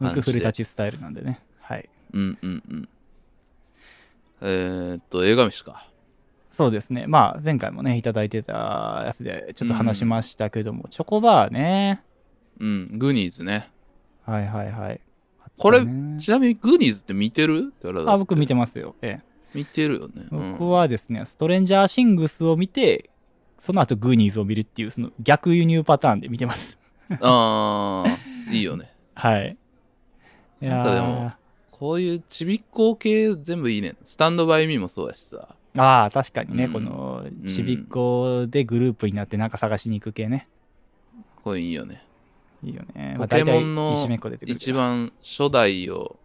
[0.00, 1.40] 僕、古舘スタイルなんでね。
[1.60, 1.88] はい。
[2.12, 2.88] うんうんうん。
[4.42, 5.88] えー、っと、映画飯か。
[6.56, 7.06] そうですね。
[7.06, 12.02] まあ、前回もね、いただいてたやつで、ちょっと話しましたけども、チョコバーね。
[12.58, 13.68] うん、グーニーズね。
[14.24, 15.00] はいはいはい。
[15.58, 17.74] これちなみにグーニーズって見てる？
[18.06, 18.96] あ、僕見てまますよ。
[19.02, 19.24] ええ。
[19.52, 20.26] 見てるよね。
[20.30, 23.10] うん僕はですね、ストレンジャーシングスを見て、
[23.60, 26.78] その後グーニーズを見るっていう、その逆輸入パターンで見てます。
[27.20, 28.18] ああ、
[28.50, 28.90] いいよね。
[29.14, 29.56] はい。
[30.62, 31.32] いやなんかでも
[31.70, 33.94] こういうちびっこ系全部いいね。
[34.04, 35.54] スタンドバイミーもそうやしさ。
[35.76, 40.48] ーああ、確かにね、うんこの、ちびっこでグループになってなんか探しに行く系ね。
[41.42, 42.04] これいいよね。
[42.62, 43.16] いいよね。
[43.18, 46.16] ポケモンの大体石めっこ出てくるけど一番初代を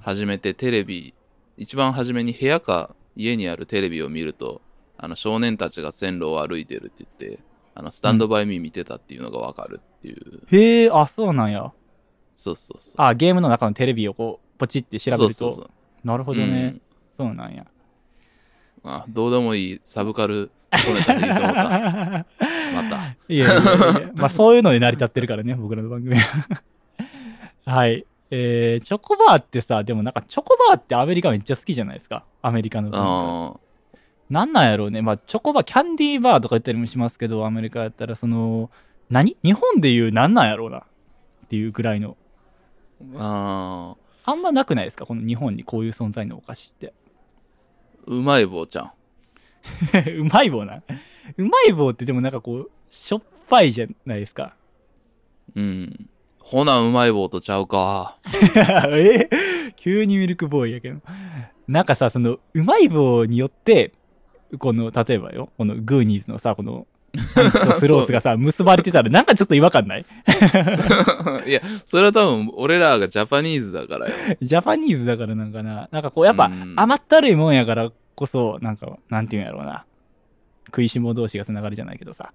[0.00, 1.14] 始めてテレビ、
[1.56, 4.60] 一番初めに部屋か家にあるテレビを見ると、
[4.96, 7.42] あの少年たちが線路を歩いてるって言って、
[7.74, 10.42] あのスタンドバイミー見てたっていうのがわかるっていう。
[10.50, 11.72] へえ、あ、そうなんや。
[12.36, 12.94] そうそうそう。
[12.98, 15.30] あ、ゲームの中のテレビをこう、ポチって調べると。
[15.32, 16.76] そうそうそうなるほどね。
[17.16, 17.66] そうなんや。
[19.08, 21.62] どうでもいいサブカルコネタでいいと思った。
[21.64, 23.16] また。
[23.28, 23.46] いやいやい
[24.02, 26.62] やまあそういうので成り立ってるからね、僕らの番組は。
[27.64, 28.04] はい。
[28.30, 32.24] えー、チョコバーってさ、でもなんかチョコバーってアメリカめっちゃ好きじゃないですか。
[32.42, 33.06] アメリカの文化。
[33.06, 33.54] あ
[34.30, 35.02] なんなんやろうね。
[35.02, 38.70] まあチョコバー、キャンディーバーとか言ったりもしますけど、アメリカやったらその、
[39.10, 39.36] 何？
[39.42, 40.78] 日本で言うなんなんやろうな。
[40.78, 40.82] っ
[41.48, 42.16] ていうぐらいの。
[43.16, 43.94] あ、
[44.24, 45.06] ああんまなくないですか？
[45.06, 46.92] この日本にこういう存在のお菓子って。
[48.06, 48.92] ーうまい棒ちゃん。
[50.18, 50.82] うまい棒な？
[51.36, 54.54] うまい棒ってでもなんかこう、しょっぱいじゃないですか。
[55.54, 56.08] うん。
[56.38, 58.18] ほな、うまい棒とちゃうか。
[58.90, 59.28] え？
[59.76, 61.00] 急にミルクボーイやけど。
[61.66, 63.92] なんかさ、その、うまい棒によって、
[64.58, 66.86] この、例えばよ、このグーニーズのさ、この、
[67.34, 70.04] パンチとスロースがさ、結ばれてたら、なんかちょっと違和感ない？
[71.46, 74.14] いや、それは多分俺らがジャパニーズだからよ。
[74.42, 75.88] ジャパニーズだからなんかな。
[75.92, 79.84] なんかこう、やっぱうん甘ったるいもんやからこそ、なんか、なんていうんやろうな。
[80.66, 82.32] 食いしも同士がつながるじゃないけどさ。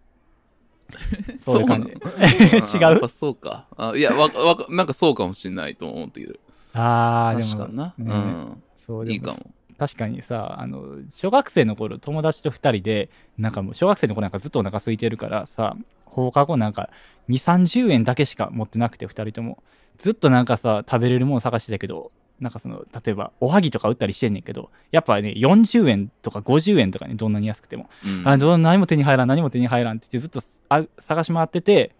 [1.42, 1.90] そういう感じ。
[1.90, 2.86] 違う？
[2.86, 3.66] あやっぱそうか。
[3.78, 6.40] あいや、わか、わか、なんかそうかもしんないと思っている。
[6.74, 7.94] あー、でも確かにな。
[7.98, 8.46] ね
[8.86, 9.08] そううん。
[9.08, 9.38] でいいかも。
[9.80, 16.90] 確かにさあの小学生の頃友達と2人でなんかもう小学生の頃なんかずっとお腹空いてるからさ放課後なんか
[17.30, 19.64] 2 3 0円だけしか持ってなくて2人とも。
[20.00, 28.28] ずっとなんかさ食べれるもの探してたけどなんかその例えばおはぎとか売ったりしてんねんけどやっぱね40円とか50円とかねどんなに安くても、うん。
[28.28, 31.92] あどう何も手に入らん何も手に入らんって言ってずっとあ探し回ってて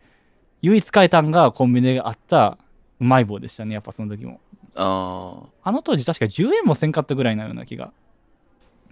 [0.62, 2.58] 唯一買えたんがコンビニであった
[3.02, 4.40] うまい棒でしたねやっぱその時も
[4.80, 5.70] ああ。
[5.70, 7.92] あの当時確か10円もせんかったぐらいなような気が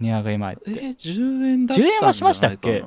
[0.00, 0.62] 値上げ前って。
[0.70, 2.84] えー、10円だったんじゃないかな10円はしましたっけ？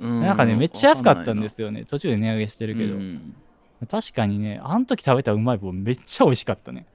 [0.00, 1.84] うんなんかね、めっちゃ安かったんですよね。
[1.84, 2.94] 途中で値上げしてるけど。
[2.94, 3.34] うん
[3.88, 6.86] 確かにね、あの時食べたうまい棒めっちゃ美味しかったね。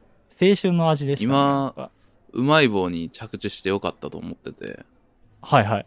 [0.41, 1.33] 青春の味でした、ね。
[1.33, 1.91] 今
[2.33, 4.83] うまい棒に着地してよかったと思ってて
[5.41, 5.85] はいはい。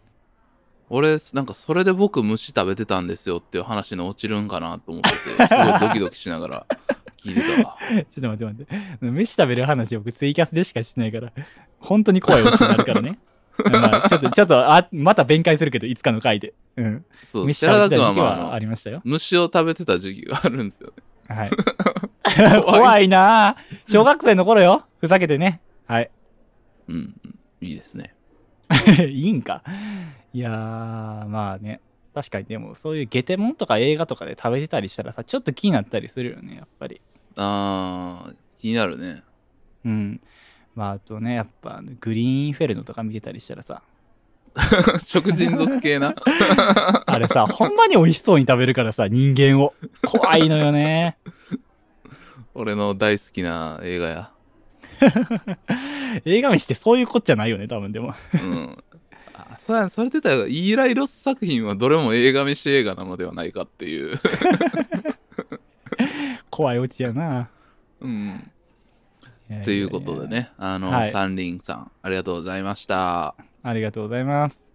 [0.89, 6.67] 俺なんかそれで僕虫食べてたんですよっていう話に落ちるんかなと思っててすごいドキドキしながら
[7.27, 8.65] 聞いてたわ ちょっと待って待っ
[9.01, 9.11] て。
[9.11, 11.33] 飯食べる話を僕ツイキャスでしかしないから、
[11.79, 13.19] 本当に怖いオチになるからね。
[13.73, 16.53] まあ、ちょっと、ちょっと、あ、また弁解するけど、いつかの回で。
[16.77, 17.05] うん。
[17.23, 19.01] そう飯食べてた時期はありましたよ。
[19.05, 20.93] 虫を食べてた時期があるんですよ
[21.29, 21.51] ねはい。
[22.63, 24.85] 怖いなぁ小学生の頃よ。
[25.01, 25.61] ふざけてね。
[25.87, 26.11] はい。
[26.89, 28.15] うんうんいいですね
[29.09, 29.63] いいんか。
[30.33, 31.81] いやー、まあね。
[32.15, 37.01] 確かにでも、そういうゲテモンとか映画とかで食べてたりしたらさ、ちょっと気になったりするよね、やっぱり。
[37.37, 39.23] あー気になるね
[39.85, 40.21] うん。
[40.75, 43.83] まあ、あとね、やっぱ、グリーンフェルノとか見てたりしたらさ、
[45.01, 46.15] 食人族系な
[47.07, 49.75] あれさ、ほんまに美味しそうに食べるからさ、人間を。
[50.03, 51.17] 怖いのよね。
[52.55, 54.31] 俺の大好きな映画や
[56.25, 58.15] 映画飯ってそういうこっちゃないよね、多分でも。
[58.35, 58.85] うん
[59.35, 64.19] あそうやそれでたらイーライロス作品はどれも映画飯映画なのではないかっていう
[66.51, 67.49] 怖いオチやな。
[68.01, 68.51] うん
[69.65, 70.29] ということで。
[70.29, 74.67] ねあの、はいサンリンさんありがとうございましたありがとうございます。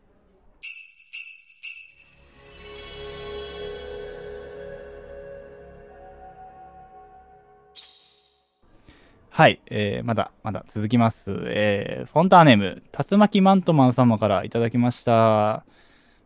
[9.34, 11.32] はい、えー、まだ、まだ続きます。
[11.46, 15.64] えー、フォンターネーム、竜巻マントマン様からいただきました。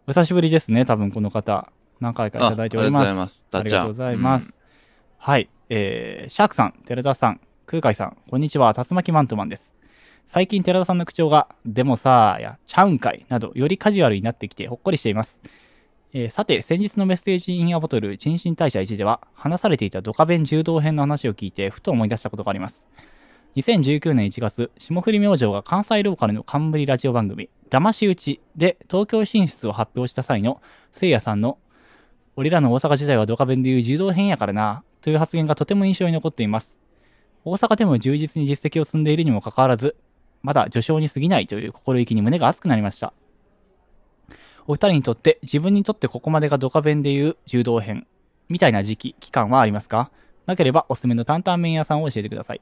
[0.07, 1.71] お久しぶりですね、多分この方。
[2.01, 3.07] 何回かいただいております。
[3.07, 4.64] あありがとうございますありがとうございます。
[5.25, 9.75] はい、えー、シャークさん、寺田さん、空海さん、こんにちは、竜巻マントマンです。
[10.27, 15.39] 最近寺田さんの口調が、でもさーや、ちゃうんかいなど、よりカジュアルになってきてほっこりしています。
[16.13, 22.87] えーさて、先日のメッセージインアボトル、陳新大社1では、話されていたドカベン柔道編の話を聞いて、ふと思い出したことがあります。
[23.55, 30.61] 2019年1月、霜降り明星が関西ローカルの冠ラジオ番組、騙し討ちで東京進出を発表した際の、
[30.91, 31.57] せいやさんの、
[32.35, 36.79] 俺らの大阪時代はドカベンでいう柔道編やからな、という発言がとても印象に残っています。
[37.43, 39.95] 大阪でも充実に実績を積んでいるにもかかわらず、
[40.41, 43.13] まだ序章に過ぎないという心意気に胸が熱くなりました。
[44.65, 48.07] お二人にとって、自分にとってここまでがドカベンでいう柔道編、
[48.49, 50.09] みたいな時期、期間はありますか？
[50.47, 52.61] なければおすすめの担々麺屋さんを教えてください。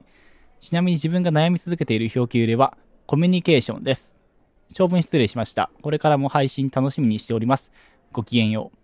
[0.59, 2.75] ちなみに自分が悩み続けている表記揺れは、
[3.05, 4.17] コミュニケーションです。
[4.73, 5.71] 長文失礼しました。
[5.81, 7.71] これからも配信楽しみにしております。
[8.11, 8.82] ごきげんよう。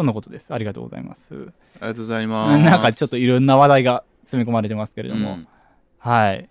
[0.00, 0.52] とのことです。
[0.52, 1.34] ありがとうございます。
[1.34, 1.44] あり
[1.80, 5.48] がとうございますなんかちょっといろんな話題が詰め込まれてますけれども、うん
[5.98, 6.48] はい。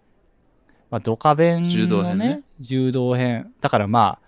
[0.91, 3.51] まあ、ドカベンの、ね、柔道編ね柔道編。
[3.59, 4.27] だからまあ、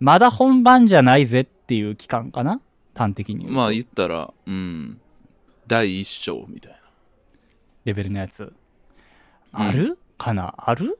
[0.00, 2.60] まだ本番じゃないぜっていう期間かな？
[2.96, 3.46] 端的に。
[3.46, 5.00] まあ言ったらうん
[5.68, 6.78] 第一章みたいな
[7.84, 8.52] レベルのやつ。
[9.52, 10.54] ある、かな？
[10.56, 10.98] ある？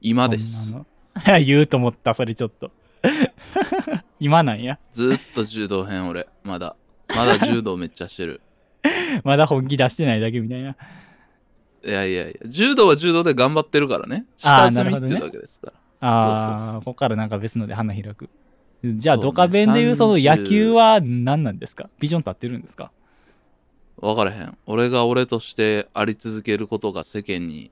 [0.00, 0.76] 今です
[1.46, 2.72] 言うと思った、それちょっと。
[4.20, 4.78] 今なんや？
[4.90, 6.26] ずっと柔道編俺。
[6.42, 6.76] まだ。
[7.14, 8.40] まだ柔道めっちゃしてる。
[9.24, 10.76] まだ本気出してないだけみたいな。
[11.84, 12.48] いやいやいや。
[12.48, 14.24] 柔道は柔道で頑張ってるからね。
[14.36, 16.08] 下積みっていうだけですから。
[16.08, 16.80] ああ、そうそうそう。
[16.80, 18.28] ここからなんか別ので花開く。
[18.84, 21.88] じゃあ、ドカベンでいうその30野球は何なんですか？
[21.98, 22.90] ビジョン立ってるんですか？
[24.00, 24.56] 分からへん。
[24.66, 27.70] 俺が俺としてあり続けることが世間に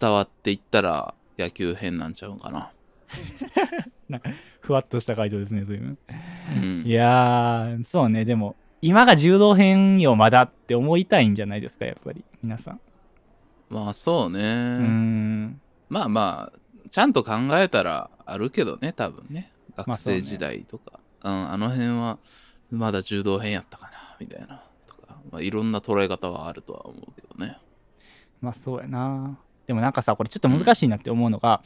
[0.00, 2.70] 伝わっていったら野球編なんちゃうんかな
[4.64, 6.82] ふわっとした回答ですね、そうん。
[6.86, 12.80] いやー、そうね、でも、今が柔道編よ、まだって思いたいんじゃないですか、やっぱり、皆さん。
[13.68, 14.46] まあそうね、うー
[14.86, 15.60] ん。
[15.88, 16.58] まあまあ
[16.90, 19.52] ちゃんと考えたらあるけどね多分ね。
[19.76, 22.18] 学生時代とか、うんあの辺は
[22.70, 27.58] まだ柔道編やったかなみたいなとか、まあ、いろんな捉え方はあるとは思うけどね。
[28.40, 29.38] まあそうやな。
[29.66, 31.62] でもなんかさ、これちょっと難しいなって思うのが、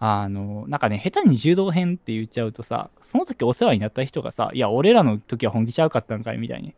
[0.00, 6.74] あの、なんかね、下手に柔道編って言っちゃうとさ、その時お世話になった人がさ、いや、俺らの時は本気ちゃうかったんかいみたいに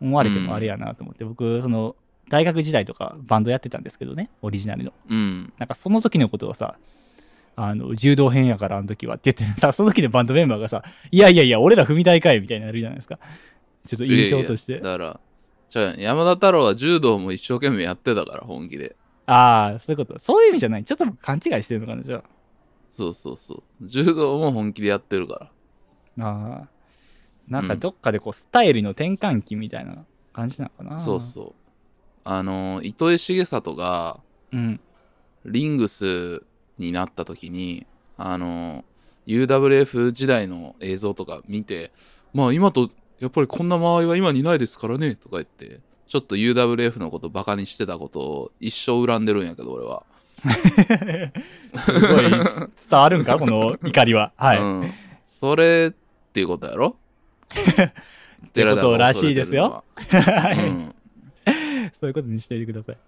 [0.00, 1.94] 思われてもあれやなと思って、僕、その、
[2.28, 4.92] 大学時代とかバンドやってたんですけどね、オリジナルの。
[5.08, 6.76] うんなんかその時のことをさ、
[7.54, 13.18] あの、柔道編やからあの時はって言ってさ、 その時のバンドメンバーがさ、いやいやいや、俺ら踏み台かいみたいになるじゃないですか。
[13.86, 14.72] ちょっと印象として。
[14.72, 15.20] いやいやだから
[15.72, 18.94] じゃあ山田太郎は柔道も一生懸命やってたから本気で
[19.26, 20.18] ああ、そういうこと。
[20.18, 20.84] そういう意味じゃない。
[20.84, 22.24] ちょっと勘違いしてるのかな、じゃあ。
[22.90, 25.50] そうそうそう柔道も本気でやってるか
[26.18, 26.68] らああ。
[27.48, 30.98] なんかどっかでこう、スタイルの転換期みたいな感じなのかな。
[30.98, 31.54] そうそう
[32.24, 34.20] あの糸井重里が
[34.52, 34.56] う。
[34.56, 34.80] うん。
[35.44, 36.42] リングス
[36.78, 38.84] になった時にあの
[39.26, 41.92] UWF 時代の映像とか見て
[42.32, 50.04] まあ今とやっぱりこんな間合いは今にないですからねとか言ってちょっと UWF のことバカにしてたことを一生恨んでるんやけど俺は。
[50.44, 54.32] すごい伝わるんかこの怒りは。
[54.36, 54.58] はい。
[54.60, 54.92] うん、
[55.24, 56.96] それっていうことやろ？
[57.52, 59.84] ってことらしいですよ。
[59.96, 60.52] は。
[60.56, 60.94] うん。
[62.00, 62.98] そういうことにしておいてください。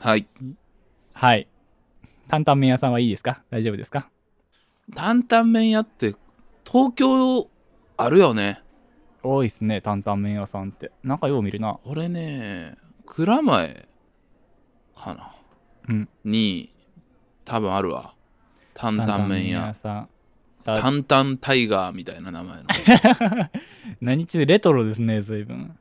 [0.00, 0.26] はい。
[1.12, 1.46] はい。
[2.28, 3.42] 担々麺屋さんはいいですか？
[3.50, 4.08] 大丈夫ですか？
[4.94, 6.14] 担々麺屋って
[6.64, 7.48] 東京
[7.96, 8.62] あるよね
[9.26, 10.90] 多いっすね、担々麺屋さんって。
[11.02, 11.78] なんかよう見るな。
[11.84, 13.86] 俺ね蔵前
[14.94, 15.32] かな
[15.88, 16.08] うん。
[16.24, 16.72] に
[17.44, 18.14] 多分あるわ
[18.74, 20.08] 担々麺屋さん。
[20.64, 22.64] あ担々タイガーみたいな名前の
[24.00, 25.76] 何中レトロですね、随分。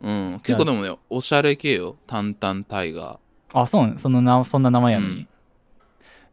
[0.00, 3.20] うん結構でもねおしゃれ系よ担々タイガ
[3.52, 3.94] あ、そうね。
[3.98, 5.12] そのな、そんな名前やのに。
[5.14, 5.28] うん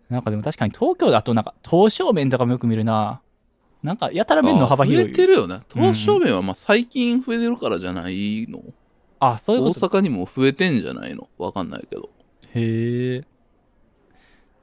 [0.10, 3.22] なんかでも確かに東京だとなんか、刀削麺とかもよく見るな。
[3.84, 5.06] なんか、やたら麺の幅広い。
[5.06, 8.62] あ増えてるよね刀削麺はまあ最近増えてるからじゃないの、
[9.20, 9.88] あ、そういう大こと。
[9.88, 11.30] 阪にも増えてんじゃないの？
[11.38, 12.10] わかんないけど
[12.56, 13.24] へえ。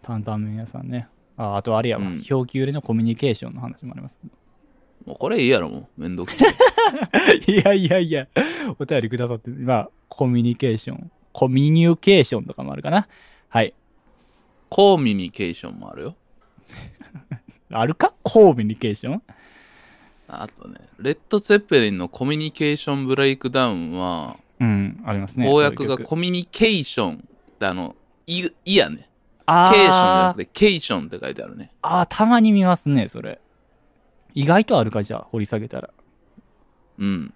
[0.03, 1.09] 担々麺屋さんね。
[1.37, 2.03] あ、あとあれやわ。
[2.05, 4.21] うん表記売れのコミュニケーションの話もあります。
[5.05, 6.49] もうこれいいやろもうめんどくさい
[7.53, 8.27] いやいやいや、
[8.79, 11.11] お便りくださって、まあ、コミュニケーション。
[11.33, 13.07] コミュニケーションとかもあるかな。
[13.49, 13.73] はい。
[14.69, 16.17] コミュニケーションもあるよ
[17.71, 18.15] あるか？
[18.23, 19.23] コミュニケーション？
[20.29, 25.47] あとねレッド・ツェッペリンのコミュニケーションブレイクダウンはうん、ありますね。
[25.47, 27.95] 公約がコミュニケーションってあの
[28.27, 29.09] いいやね。
[29.45, 31.71] あケーションじゃなーくてケーションって書いてあるね。
[31.83, 33.41] あー、たまに見ますね、それ。
[34.35, 35.91] 意外とあるか、じゃあ、掘り下げたら。
[36.99, 37.33] うん。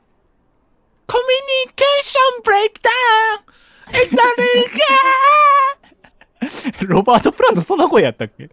[1.06, 2.92] コミュニケーションブレイクダウ
[3.38, 3.44] ン!
[3.94, 4.16] It's a
[6.86, 8.50] ロバート・プラントそんな声やったっけ？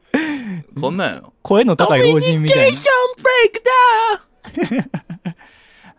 [0.80, 3.64] こんなんよ声の高い老人みたいコミュニケーションブレイク
[4.74, 5.32] ダウン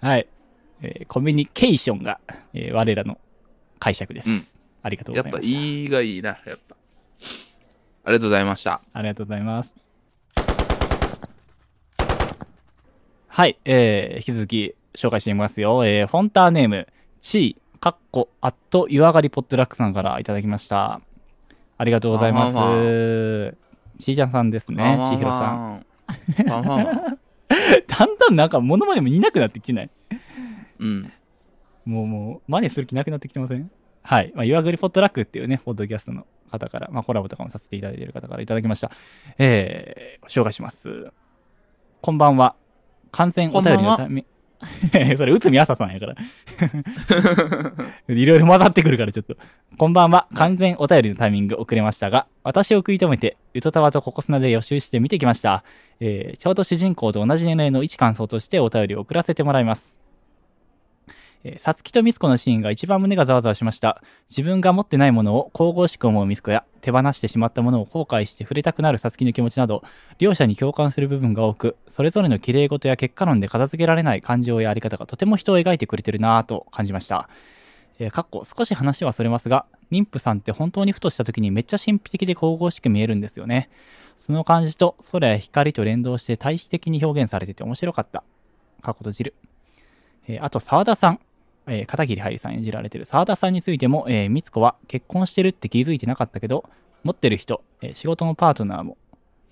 [0.03, 0.09] な。
[0.09, 0.29] はい。
[0.83, 2.21] えーコミュニケーションが、
[2.55, 3.19] えー我らの
[3.79, 4.31] 解釈です。
[4.31, 4.47] うん
[4.83, 5.55] ありがとうやっぱございます。
[5.65, 6.77] いいがいいなやっぱ
[8.05, 9.75] ありがとうございましたありがとうございます。
[13.27, 15.85] はい、えー、引き続き紹介してみますよ。
[15.85, 16.89] えー、フォンターネーム、
[17.21, 21.01] チー、カッコ、アット、湯上がりポットラックさんからいただきました。
[21.79, 22.55] ありがとうございます。
[22.57, 23.57] ワンワン
[24.01, 25.87] ちーちゃんさんですね、ちひろさん。
[26.49, 26.65] だん
[28.19, 29.91] だんなんか物までもいなくなってきてない
[30.79, 31.13] うん
[31.85, 33.71] もうもう、真似する気なくなってきてません？
[34.03, 34.33] はい。
[34.35, 38.91] まあ、湯上がりポットラックっていうね、ポッドキャストの方から、まあ、コラボとかもさせていただいている方からいただきました。
[39.39, 41.11] えー、紹介します。
[42.01, 42.57] こんばんは。
[43.11, 44.25] 完全お便りのため、
[45.17, 46.15] それ、内海朝さんやから。
[48.15, 49.37] いろいろ混ざってくるからちょっと。
[49.77, 50.27] こんばんは。
[50.35, 55.63] 完全お便りのタイミング遅れましたが、私を食い止めて、ゆとたわとココスナで予習して見てきました。
[56.01, 59.97] えー、ちょうど主人公と同じ年齢の一感想としてお便りを送らせてもらいます。
[61.45, 64.03] えー、さつきとみつこのシーンが一番胸がざわざわしました。
[64.29, 69.83] 自分が持ってないものを神々しく思うみつこや、手放してしまったものを後悔して触れたくなるさつきの気持ちなど、
[70.19, 77.29] 両者に共感する部分が多く、それぞれの綺麗事や結果論で片付けられない感情やあり方がとても人を描いてくれてるなぁと感じました。
[78.01, 83.71] えー、かっこ少し話はそれますが、妊婦さんって本当にふとした時にめっちゃ神秘的で神々しく見えるんですよね。
[84.19, 88.25] その感じと空や光と連動して対比的に表現されてて面白かった。
[88.83, 89.35] かっこ閉じる。
[90.27, 91.21] えーあと、沢田さん。
[91.69, 96.69] えー片桐はいさん演じられてる沢田さんについても、えー、みつこは結婚してるって気づいてなかったけど、
[97.05, 98.97] 持ってる人、えー仕事のパートナーも、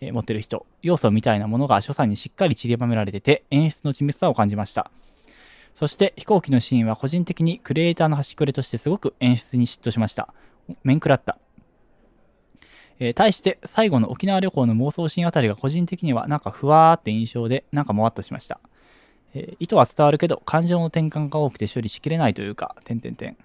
[0.00, 4.90] えー持ってる人、要素みたいなものが所作にしっかり散りばめられてて、演出の緻密さを感じました。
[5.74, 10.32] そして飛行機のシーンは個人的にクリエイターの端くれとしてすごく演出に嫉妬しました。
[10.84, 11.38] 面食らった。
[12.98, 18.58] えー対して最後の沖縄旅行の妄想シーンあたりが個人的にはなんかふわーって印象でなんかもわっとしました。
[19.36, 23.36] えー意図は伝わるけど感情の転換が多くて処理しきれないというか、点々点。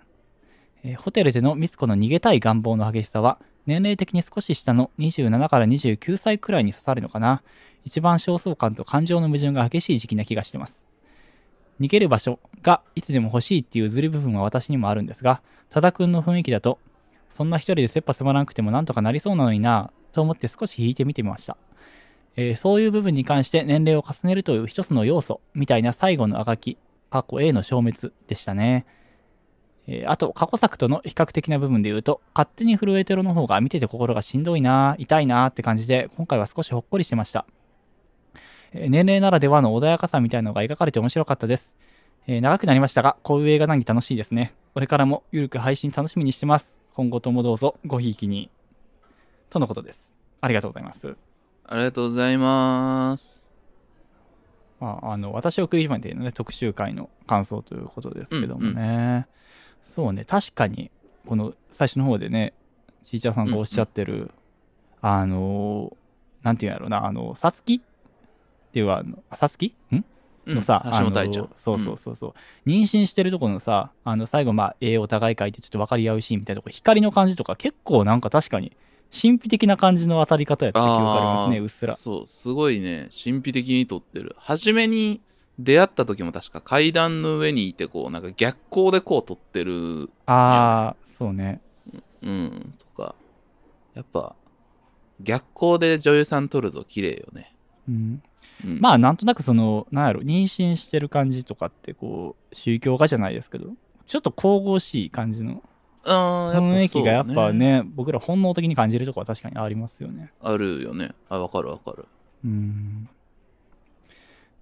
[0.83, 7.43] えーホテルでのミスコの逃げたい願望の激しさは年齢的に少し下の27から29歳くらいに刺さるのかな。
[7.83, 10.85] 一番焦燥感と感情の矛盾が激しい時期な気がしてます。
[11.79, 16.79] 逃げる場所がいつでも欲しいっていうずる部分は私にもあるんですが、多田くんの雰囲気だと、
[17.29, 21.57] そんな一人で切羽迫らなくてもなんとかなりそうなのになぁと思って少し引いてみてみました。
[22.35, 26.77] えーそういう部分に関して年齢を重ねるという一つの要素みたいな最後のあがき、
[27.09, 28.85] 過去 A の消滅でしたね。
[29.87, 37.45] えーあと、過去作との比較的な部分で言うと、勝手に震えてるの方が見てて心がしんどいなぁ、痛いなぁって感じで、今回は少しほっこりしてました。
[38.73, 41.75] えー年齢ならではの穏やかさみたいのが描かれて面白かったです。
[42.27, 44.53] え長くなりましたが、こういう映画談義楽しいですね。
[44.73, 46.79] これからもゆるく配信楽しみにしてます。
[46.93, 48.49] 今後ともどうぞごひいきに。
[49.49, 50.13] とのことです。
[50.39, 51.30] ありがとうございます。
[51.65, 53.47] ありがとうございます。
[54.79, 59.27] まあ、あの、私を食いしばてのね、特集会の感想ということですけどもね。
[59.83, 60.91] そうね、確かに、
[61.27, 62.53] この最初の方でね、
[63.03, 64.31] ちいちゃんさんがおっしゃってる、
[65.01, 67.81] あのー、なんていうんやろうな、あの、さつきっ
[68.71, 69.95] ていうあの、あさつきん？
[70.47, 71.45] うんのさ、橋本愛ちゃん。
[71.45, 71.53] あの。
[71.55, 72.33] そうそうそうそ
[72.65, 78.75] う、妊娠してるところのさ、あの、最後、まあ、絵お互い描いてちょっと分かり合うシーンみたいなとこ、光の感じとか、結構なんか確かに、
[79.11, 81.95] 神秘的な感じの当たり方やった記憶ありますね、うっすら。
[81.95, 84.35] そう、すごいね、神秘的に撮ってる。
[84.37, 85.21] 初めに
[85.59, 91.61] 出会った時も確か階段の上にいて、こう、なんか逆光でこう撮ってる、あー、そうね。
[92.21, 93.15] うん、とか。
[93.93, 94.35] やっぱ、
[95.19, 97.53] 逆光で女優さん撮ると綺麗よね。
[97.89, 98.23] うん。
[98.65, 103.71] うん、まあ、なんとなくその、なんやろ、妊娠してる感じとかって、こう、宗教画じゃないですけど、
[104.05, 105.61] ちょっと神々しい感じの
[106.05, 110.31] あー、雰囲気がやっぱね、僕ら本能的に感じるとこは確かにありますよね。
[110.41, 111.11] あるよね。
[111.29, 112.05] あ、わかるわかる。
[112.43, 113.09] うん。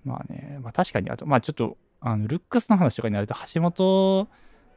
[0.04, 4.28] まあね、まあ確かに、あと、まあちょっと、あの、ルックスの話とかになると、橋本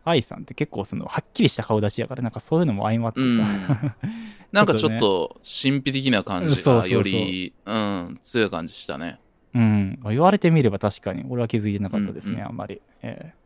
[0.05, 3.43] 愛さんって結構その、はっきりした顔出しやから、なんかそういうのも相まってさ、うん
[4.53, 9.19] なんかちょっと神秘的な感じがより、うん、強い感じしたね。
[9.55, 12.83] うん、言われてみれば確かに、俺は気づいてなかったですね、うんうんあんまり。
[13.03, 13.43] ええ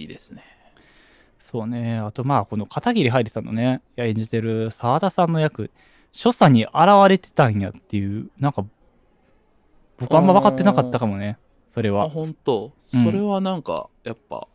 [0.00, 0.44] いいですね。
[1.50, 1.96] そうね。
[1.96, 5.70] あとまあ、この片桐はいりさんのね、演じてる沢田さんの役、
[6.12, 6.74] 所作に現
[7.08, 8.66] れてたんやっていう、なんか、
[9.96, 11.38] 僕あんま分かってなかったかもね。
[11.68, 12.10] それあ、は。
[12.10, 12.72] 本当？
[12.92, 14.46] うんそれはなんか、やっぱ、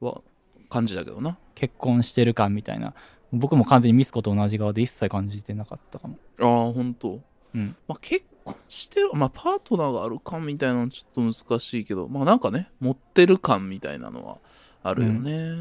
[0.00, 0.22] は、
[0.70, 1.36] 感じだけどな。
[1.54, 2.94] 結婚してる感みたいな。
[3.30, 6.16] 僕も完全にミスコと同じ側で一切感じてなかったかも。
[6.40, 7.20] ああ、本当？
[7.54, 7.76] うん。
[7.86, 14.38] まあ、結婚してる、まあ、パートナーがある感みたいなのちょっと難しいけど、まあ、なんかね、持ってる感みたいなのは
[14.82, 15.58] あるよね。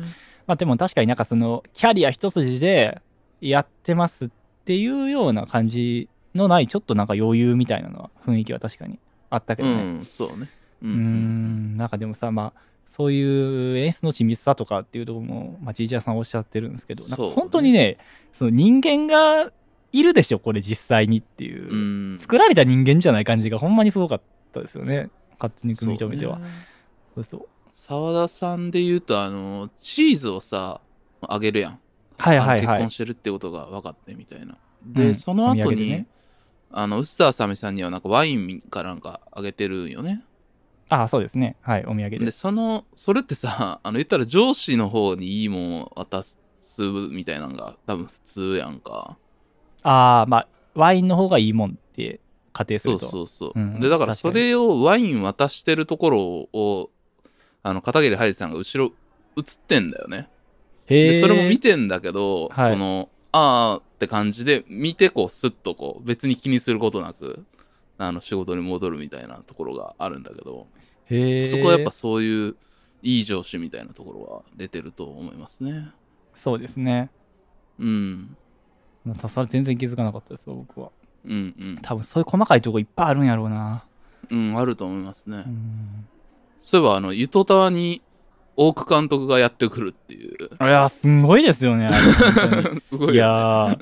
[0.51, 3.01] まあでも確かになんかその、キャリア一筋で
[3.39, 4.29] やってますっ
[4.65, 8.99] ていうような感じのない、ちょっとなんか余裕みたいなのは、雰囲気は確かに
[9.29, 9.81] あったけうどね。
[9.99, 10.49] ん、そうね。
[10.81, 17.97] ううーん、なんかでもさ、まあ、そういう演出の緻密さとかっていうところも、まあ、ジージャーさんおっしゃってるんですけど、なんかそうね本当にね、
[18.37, 19.53] その人間が
[19.93, 21.69] いるでしょ、これ実際にっていう。
[22.11, 22.17] うん。
[22.19, 24.21] 作られた人間じゃない感じがほんまにすごかっ
[24.51, 25.11] たですよね。
[25.39, 26.35] 勝手に認めては。
[26.35, 27.47] そうねそう。
[27.73, 30.81] 沢田さんで言うと、あの、チーズをさ、
[31.21, 31.79] あげるやん。
[32.17, 34.57] はいはいはい結婚してるってことが分かってみたいな。
[34.85, 36.07] で、うんその後に、ね
[36.71, 40.23] あの、臼田あさみさんにはなんかワインかなんかあげてるんよね。
[40.89, 41.55] ああ、そうですね。
[41.61, 42.31] はい、お土産で、で。
[42.31, 46.37] その、それってさ、あの、言ったら上司の方にいいもんを渡す
[47.09, 49.17] みたいなのが多分普通やんか。
[49.83, 52.19] ああ、まあ、ワインの方がいいもんって
[52.53, 53.09] 仮定すそうると。
[53.09, 53.51] そうそう。
[53.55, 56.89] うんで、だからそれをワイン渡してるところを、
[57.63, 58.93] あの、片桐はいさんが後ろ
[59.37, 60.29] 映ってんだよね。
[60.87, 67.45] で、それも見てんだけど、はいその、あーって感じで、見てこう、スッとこう、別に気にすることなく、
[67.97, 70.67] あの、仕事に戻るみたいなところがあるんだけど。
[71.45, 72.55] そこはやっぱそういう、
[73.03, 75.91] いい上司みたいなところは出てると思いますね。
[76.33, 77.09] そうですね。
[77.79, 78.37] うん。
[79.05, 80.91] まあそれ全然気づかなかったですわ、僕は。
[81.25, 81.79] うんうん。
[81.81, 83.85] 多分そういう細かいとこいっぱいあるんやろうな。
[84.29, 85.43] うん、あると思いますね。
[85.47, 86.07] うん。
[86.61, 88.01] そういえば、あの、ゆとたわに、
[88.55, 90.37] 大久監督がやってくるっていう。
[90.61, 91.89] いや、すんごいですよね、
[92.79, 93.15] すごいよ、ね。
[93.15, 93.77] いや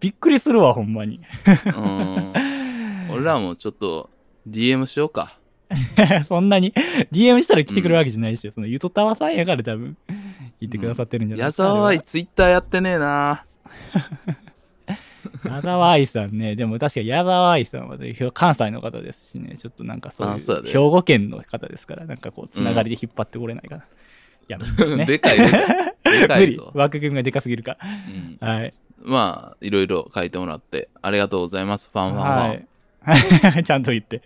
[0.00, 1.20] びっくりするわ、ほんまに。
[1.66, 2.32] うん。
[3.10, 4.10] 俺らもちょっと、
[4.48, 5.38] DM しようか。
[6.26, 6.72] そんなに、
[7.12, 9.96] DM したら来てくるわけじゃないし、そのゆとたわさんやから多分、
[10.60, 11.64] 言ってくださってるんじゃない矢ですか。
[11.64, 13.44] 沢愛ツイッターやってねえな。
[15.44, 23.82] 矢沢愛さんね、でも確かに矢沢愛さんは、ね、関西の方ですしね、ちょっとなんかそういう、兵庫県の方ですから、なんかこう、つながりで引っ張ってこれないかな。
[23.82, 23.86] い
[24.48, 25.06] や、無理ですね。
[25.06, 26.40] でかいでかい。
[26.40, 26.60] 無理。
[26.74, 27.76] 枠組みがでかすぎるか。
[28.40, 28.74] うん、はい。
[29.02, 32.38] まあ、いろいろ書いてもらって、ありがとうございます、ファンファンファン。
[32.38, 32.66] はい。
[33.64, 34.22] ちゃんと言って。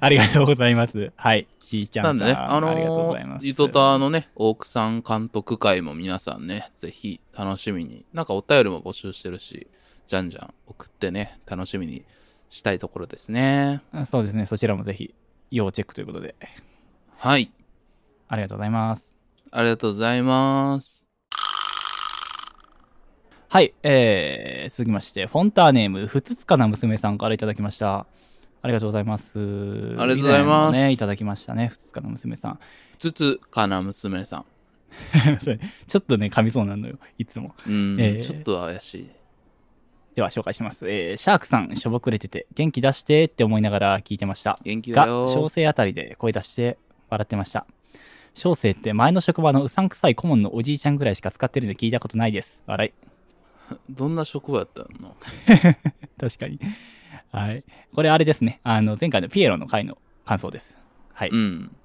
[0.00, 1.12] ありがとうございます。
[1.16, 1.46] はい。
[1.66, 2.18] ちーちゃんさん。
[2.18, 3.44] なんでね、あありがとうごのざいます。
[3.44, 9.66] ー、ゆとたのね、大久さん監督会も皆さんね、ぜひ楽しみに、なんかお便りも募集してるし、
[10.10, 12.04] じゃんじゃん送ってね、楽しみに
[12.48, 13.80] したいところですね。
[14.06, 14.44] そうですね。
[14.44, 15.14] そちらもぜひ、
[15.52, 16.34] 要チェックということで。
[17.16, 17.52] はい。
[18.26, 19.14] ありがとうございます。
[19.52, 21.06] ありがとうございます。
[23.50, 23.72] はい。
[23.84, 28.08] えー、続きまして、フォンターネーム、ふつつかな娘さんからいただきました。
[28.62, 29.38] ありがとうございます。
[29.38, 31.68] ありがとうございますね、いただきましたね。
[31.68, 32.58] ふつつかな娘さん。
[32.98, 34.44] つつかな娘さん。
[35.86, 36.98] ちょっとね、噛みそうなのよ。
[37.16, 37.54] いつも。
[37.64, 39.10] うん、えーちょっと怪しい。
[40.14, 40.88] では、紹介します。
[40.90, 44.58] えー、シャークさん、しょぼくれてて、元気出してって思いながら聞いてました。
[44.64, 45.28] 元気だが、よ。
[45.28, 47.66] 小生あたりで声出して笑ってました。
[48.34, 52.62] 小生って前の職場のうさんくさい顧問のおじいちゃんぐらいしか使ってるの聞いたことないです。
[52.66, 52.92] 笑い。
[53.90, 55.16] どんな職場やったの？
[56.18, 56.58] 確かに。
[57.32, 57.64] はい。
[57.94, 58.60] これあれですね。
[58.62, 60.76] あの、前回のピエロの回の感想です。
[61.12, 61.28] はい。
[61.30, 61.76] うん。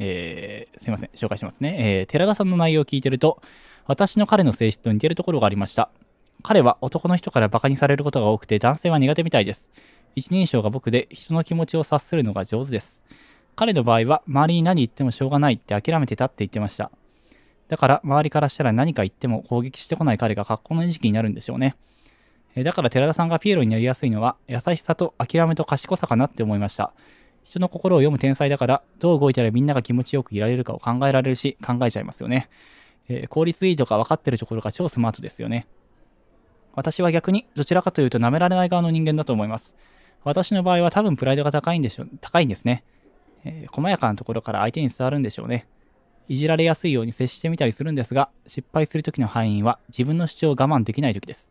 [0.00, 1.10] えー、すいません。
[1.14, 1.76] 紹介しますね。
[1.78, 3.40] えー、寺田さんの内容を聞いてると、
[3.86, 5.90] 私の彼の性質と似てるところがありました。
[6.42, 9.68] 彼は男の人から馬鹿にされることが多くて男性は苦手みたいです。
[10.14, 13.00] 一人称が僕で人の気持ちを察するのが上手です。
[13.56, 16.90] 彼の場合は周りに何言ってもしょうがないって諦めてたって言ってました。
[17.68, 21.76] だから周りからしたら何か言っても攻撃してこない彼が格好の餌食になるんでしょうね。
[22.56, 26.92] だから寺田さんがピエロになりやすいのは優しさと諦めと賢さかなって思いました。
[27.44, 32.50] 人の心を読む天才だから、どう動いたらみんなが気持ちよくいられるかを考えられるし、考えちゃいますよね。
[33.08, 35.66] えー効率いいとか分かってるところが超スマートですよね。
[36.78, 39.74] 私は逆に、どちらかというと舐められない側の人間だと思います。
[40.22, 42.84] 私の場合は多分プライドが高いんでしょ、高いんですね。
[43.44, 45.66] えー細やかなところから相手に伝わるんでしょうね。
[46.28, 51.50] いじられやすいように接してみたりするんですが、失敗するときの敗因は自分の主張を我慢できないときです。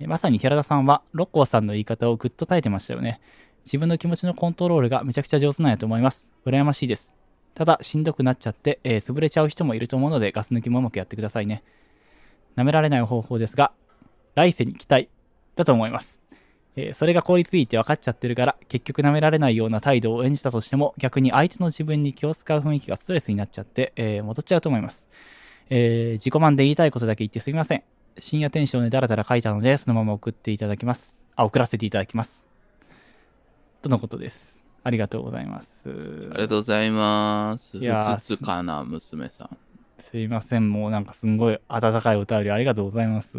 [0.00, 3.20] えまさに寺田さんは、六甲さんの言い方をぐっと耐えてましたよね。
[3.66, 6.32] 自分の気持ちのコントロールがめちゃくちゃ上手なんやと思います。
[6.46, 7.18] 羨ましいです。
[7.54, 11.62] ただ、しんどくなっちゃって、えー潰れちゃう人もいると思うので、ガス抜きもうまくやってくださいね。
[12.56, 13.72] 舐められない方法ですが、
[14.38, 15.08] 来世に期待
[15.56, 16.22] だと思います。
[16.76, 25.08] えーそれが効率いいって分かっちゃってるから、結局舐められないような態度を演じたとしても、逆に相手の自分に気を使う雰囲気がストレスになっちゃって、えー戻っちゃうと思います。
[25.70, 27.82] えー自己満で言いたいことだけ言ってすみません。
[28.18, 31.20] 深夜テンションでダラダラ書いたので、そのまま送っていただきます。
[31.36, 32.44] あ、送らせていただきます。
[33.82, 34.62] とのことです。
[34.84, 35.82] ありがとうございます。
[35.84, 37.76] ありがとうございます。
[37.76, 39.46] いやつつかな娘さん。
[39.48, 39.56] あ
[40.02, 40.70] すいません。
[40.70, 43.38] もうなんかすんごい温かいお便りありがとうございます。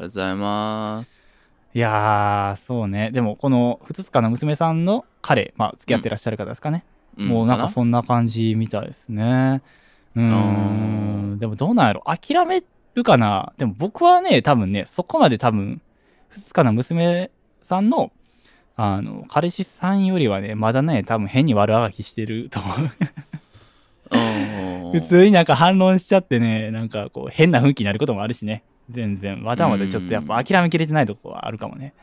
[0.00, 1.26] りがとうございます。
[1.74, 3.10] いやー、そうね。
[3.10, 6.84] でも、この、ふつつかな娘さんの彼、まあ、付き合ってらっしゃる方ですかね。
[7.16, 9.62] もうなんかそんな感じみたいですね。
[10.14, 11.38] うーん。
[11.38, 12.02] でもどうなんやろ？
[12.06, 12.62] 諦め
[12.94, 13.52] るかな？
[13.56, 15.80] でも僕はね、多分ね、そこまで多分、
[16.28, 17.30] ふつつかな娘
[17.62, 18.12] さんの、
[18.76, 22.78] あの、彼氏さんよりはね、まだね、多分変に悪あがきしてると思う。
[22.80, 22.90] うん
[25.00, 28.62] 普通になんか反論しちゃってね、なんかこう変な雰囲気になることもあるしね。
[28.90, 29.42] 全然。
[29.42, 31.94] まだまだちょっとやっぱ諦めきれてないとこはあるかもね。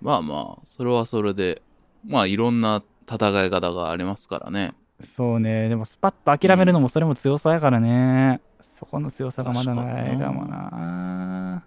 [0.00, 1.62] まあまあ、それはそれで、
[2.06, 4.72] まあいろんな戦い方がありますからね。
[5.00, 5.68] そうね。
[5.68, 8.40] でもスパッと諦めるのもそれも強さやからね。
[8.62, 11.64] そこの強さがまだないかもな。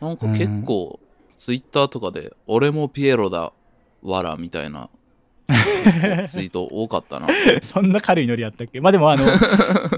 [0.00, 1.00] なんか結構、
[1.36, 3.52] ツイッターとかで、俺もピエロだ、
[4.02, 4.90] わら、みたいな、
[6.28, 7.28] ツイート多かったな。
[7.62, 8.80] そんな軽いノリやったっけ？
[8.80, 9.24] まあでもあの、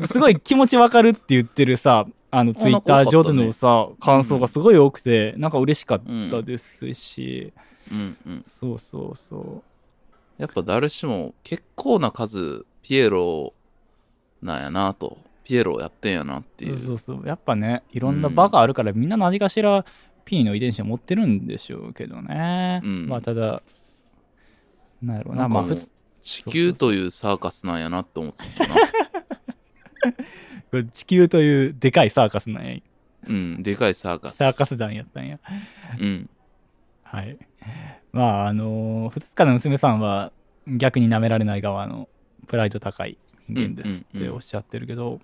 [0.06, 7.52] すごい気持ちわかるって言ってるさ、あのツイッター上でのさ、感想がすごい多くて、なんか嬉しかったですし、
[7.90, 8.16] うん。
[8.26, 8.44] うん。
[8.46, 9.62] そうそうそ
[10.36, 13.54] やっぱ誰しも結構な数、ピエロ
[14.42, 15.18] なんやなと。
[15.44, 16.74] ピエロをやってんやなっていう。
[16.74, 16.76] う。
[16.76, 17.26] そうそう。
[17.26, 19.84] やっぱねいろんな場があるから、みんな何かしら
[20.26, 23.06] P の遺伝子を持ってるんでしょうけどね、うん。
[23.08, 23.62] まあただ
[25.02, 25.48] なんやろうな。
[25.48, 25.64] まあ
[26.20, 28.74] 地球というサーカスなんやなって思ったな。
[30.92, 32.78] 地球というでかいサーカスなんや
[33.28, 34.36] うん、でかいサーカス。
[34.36, 35.38] サーカス団やったんや
[35.98, 36.30] うん。
[37.02, 37.36] はい
[38.12, 40.32] まああのふつかの娘さんは
[40.66, 42.08] 逆に舐められない側の
[42.46, 45.20] プライド高い人間ですっうんうんうんておっしゃってるけど、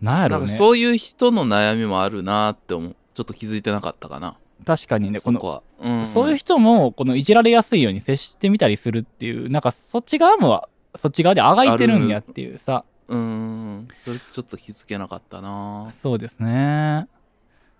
[0.00, 2.96] なんやろうんねなかそういう人の悩みもあるなって思う。
[3.14, 4.38] ちょっと気づいてなかったかな。
[4.64, 5.62] 確かにねこのそこは。
[5.80, 6.06] うん。
[6.06, 13.88] そういう人も、このいじられやすいように接してみたりするっていう、なんかそっち側も、そっち側であがいてるんやっていうさ、うーん。
[14.04, 17.08] それちょっと気づけなかったなそうですね。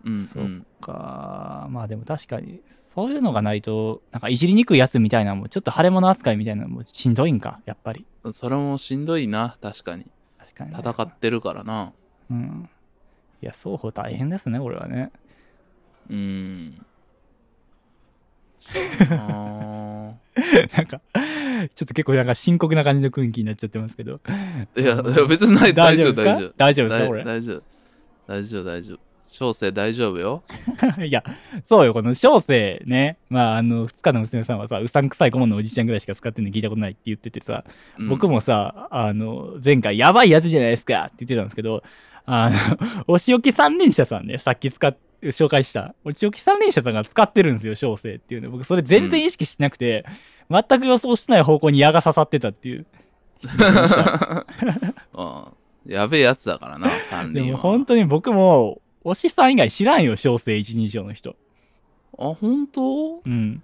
[0.05, 0.47] うん、そっ
[0.81, 1.69] か。
[1.71, 8.07] まあでも確かに、そういうのがないと、なんかいじりにくいやつみたいなのも、ちょっと腫れ物扱いみたいなのもしんどいんか、やっぱり。
[8.25, 8.33] うん。
[8.33, 10.11] それもしんどいな、確かに。
[10.39, 10.79] 確かに、ね。
[10.85, 11.93] 戦ってるからな。
[12.31, 12.69] うん。
[13.41, 15.13] いや、双方大変ですね、これはね。
[16.11, 16.87] うーん。
[19.11, 20.15] あ
[20.77, 21.01] なんか、
[21.75, 24.21] ちょっと結構なんか深刻な感じの空気になっちゃってますけど。
[24.75, 26.55] ーいや、別にない、大丈夫、大丈夫。
[26.57, 27.07] 大丈夫ですか？
[27.09, 27.25] これ。
[27.25, 27.63] 大丈夫。
[28.27, 28.99] 大丈夫、大丈夫。
[29.25, 30.43] 小生大丈夫よ。
[31.07, 31.25] いや、
[31.69, 33.17] そうよ、この小生ね。
[33.31, 37.65] まあ、あの、二日の娘さんはさ、うさんくさい顧問のおじちゃんぐらいしか使ってんの聞いたことないって言っててさ、
[37.99, 41.83] うん僕もさ、あの、前回やばいやつじゃないですかって言ってたんですけど、
[42.27, 42.57] あの、
[43.07, 44.95] お仕置き三輪車さんね、さっき使っ、
[45.31, 48.51] 紹介した、お仕置き三輪車さんが使ってるんですよ、小生っていうの。
[48.51, 50.05] 僕、それ全然意識しなくて、
[50.51, 52.87] 全く予想しない方向に矢が刺さってたっていう。
[55.15, 55.45] うん
[55.85, 57.59] やべえやつだからな、三で人は。
[57.59, 61.35] も本当に僕も、推しさん以外知らんよ、小生一人称の人。
[62.19, 63.21] あ、本当？
[63.25, 63.63] うん。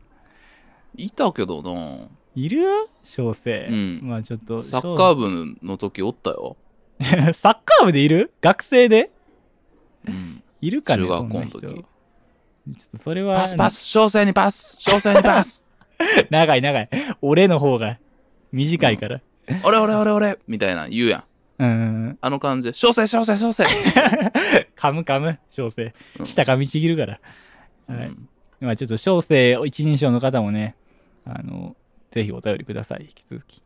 [0.97, 2.09] いたけどな。
[2.35, 2.67] いる？
[3.05, 3.69] 小生。
[3.71, 4.59] うんまあちょっと。
[4.59, 6.57] サッカー部の時おったよ。
[6.99, 8.33] サッカー部でいる？
[8.41, 9.05] 学生で？
[9.05, 9.11] うん。
[10.61, 11.61] いるかね中学校の時。
[11.61, 11.85] ちょっ
[12.93, 15.65] とそれは、パスパス、小生にパス、小生にパス。
[16.31, 16.89] 長い長い。
[17.23, 17.99] 俺の方が
[18.53, 19.21] 短いから。
[19.65, 21.25] 俺俺俺俺みたいな言うや
[21.59, 21.63] ん。
[21.63, 22.19] うん。
[22.21, 23.65] あの感じで、小生小生小生。
[24.77, 26.23] 噛む噛む、小生う。
[26.23, 27.21] ん下噛みちぎるから。
[27.87, 28.09] はい。
[28.09, 28.29] うん
[28.61, 30.75] まあちょっと小生一人称の方もね、
[31.25, 31.77] あの、
[32.11, 33.03] ぜひお便りください。
[33.03, 33.63] 引き続き。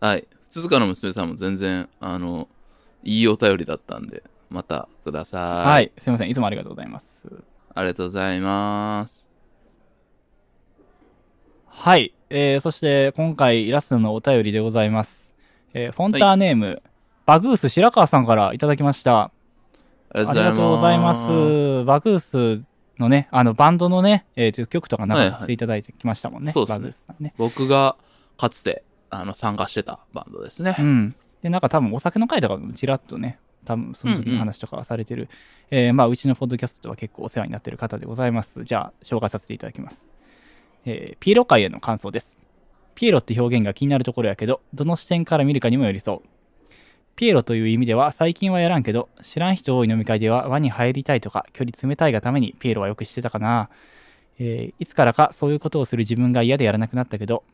[0.00, 0.26] はい。
[0.48, 2.48] 鈴鹿の娘さんも全然、あの、
[3.02, 5.70] いいお便りだったんで、またください。
[5.70, 5.92] はい。
[5.98, 6.30] すいません。
[6.30, 7.26] いつもありがとうございます。
[7.74, 9.28] ありがとうございます。
[11.66, 12.14] はい。
[12.30, 15.34] えー、そして今回イラストのお便りでございます。
[15.72, 16.82] えー、フォンターネーム、
[17.26, 19.32] バグース白川さんからいただきました。
[20.10, 21.28] ありがとうございます。
[21.84, 22.18] バグー
[22.60, 26.52] スのね、あの、バンドのね、えー曲とか流させていただいてきましたもんね。
[26.52, 27.34] そうですねね。
[27.36, 27.96] 僕が
[28.36, 30.82] かつてあの参加してたバンドですねう。
[30.82, 31.14] ん。
[31.42, 35.28] で、なんか多分お酒の回とかもちらっとね、多分その時の話とかはされてる。
[35.70, 38.64] えーまあ、うちのポッドキャストでは結構お世話になってる方でございます。
[38.64, 40.08] じゃあ、紹介させていただきます。
[40.84, 42.36] えーピエロ界への感想です。
[42.94, 46.28] ピエロって表現が気になるところやけど、どの視点から見るかにもよりそう。
[47.16, 53.70] ピエロという意味では最近はやらんけど、知らん人多い飲み会では輪に入りたいとか距離詰めたいがためにピエロはよくしてたかな。
[54.38, 57.44] えーいつからかそういうことをする自分が嫌でやらなくなったけど、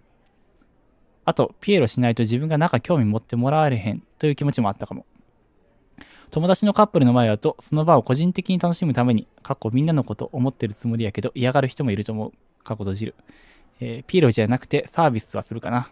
[1.24, 5.04] あと、ピエロしないと自分が中興味持ってもらわれへんという気持ちもあったかも。
[6.30, 12.32] 友達のカップルの前だと、その場を個人的に楽しむために、過去みんなのこと思ってるつもりやけど嫌がる人もいると思う。
[12.62, 13.14] 過去閉じる。
[13.80, 15.90] えーピエロじゃなくてサービスはするかな。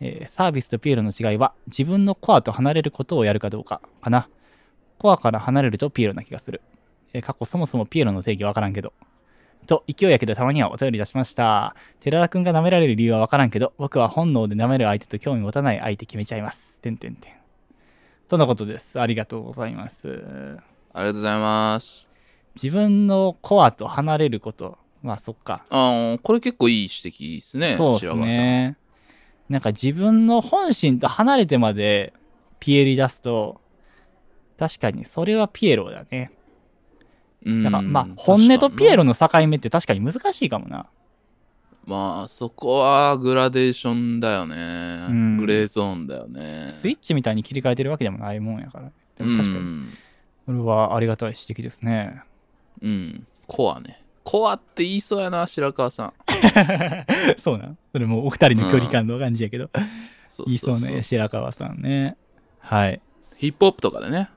[0.00, 4.28] えーサービスとピエロの違いは、自分のコアと離れることをやるかどうかかな。
[4.98, 6.60] コアから離れるとピエロな気がする。
[7.12, 8.92] えー過去そもそもピエロの定義わからんけど。
[9.66, 11.74] と、勢いやけどたまにはお便り出しました。
[12.00, 16.60] 寺田くんが舐められる理由はわからんけど、僕は本能で舐める相手と興味持たない相手決めちゃいます。
[16.80, 17.35] てんてんてん。
[18.28, 19.00] とのことです。
[19.00, 20.08] ありがとうございます。
[20.92, 22.10] ありがとうございます。
[22.60, 24.78] 自分のコアと離れること。
[25.02, 25.64] まあそっか。
[25.70, 27.74] あーこれ結構いい指摘ですね。
[27.76, 28.14] そうです。
[28.14, 28.76] ね。
[29.48, 32.12] なんか自分の本心と離れてまで
[32.58, 33.60] ピエリ出すと、
[34.58, 36.32] 確かにそれはピエロだね。
[37.44, 40.86] うんだからまあ本音とピエロの境目って確かに難しいかもな。
[41.86, 45.06] まあそこはグラデーションだよね。
[45.08, 46.68] んグレーゾーンだよね。
[46.70, 48.90] スイッチみたいに切り替えてるわけでもないもんやから。
[49.16, 49.88] でうも確かに、ん。
[50.46, 52.22] それはありがたい指摘ですね。
[52.82, 53.26] うん。
[53.46, 54.02] コアね。
[54.24, 56.12] コアって言いそうやな、白川さん。
[57.40, 59.70] そうなんそれもうお二人の距離感の感じやけど。
[60.26, 62.16] そう言いそうそうそうね、白川さんね。
[62.58, 63.00] はい。
[63.36, 64.28] ヒップホップとかでね、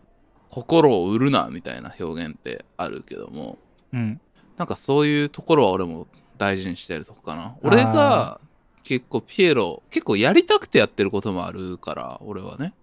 [0.50, 3.58] 心を売るなみたいな表現ってあるけども、
[3.92, 4.22] うん。
[4.58, 6.06] なんかそういうところは俺も
[6.40, 7.56] 大事にしてるとこかな。
[7.62, 8.40] 俺が
[8.84, 12.74] 結構ピエロ、結構やりたくてやってることもあるから、俺はね。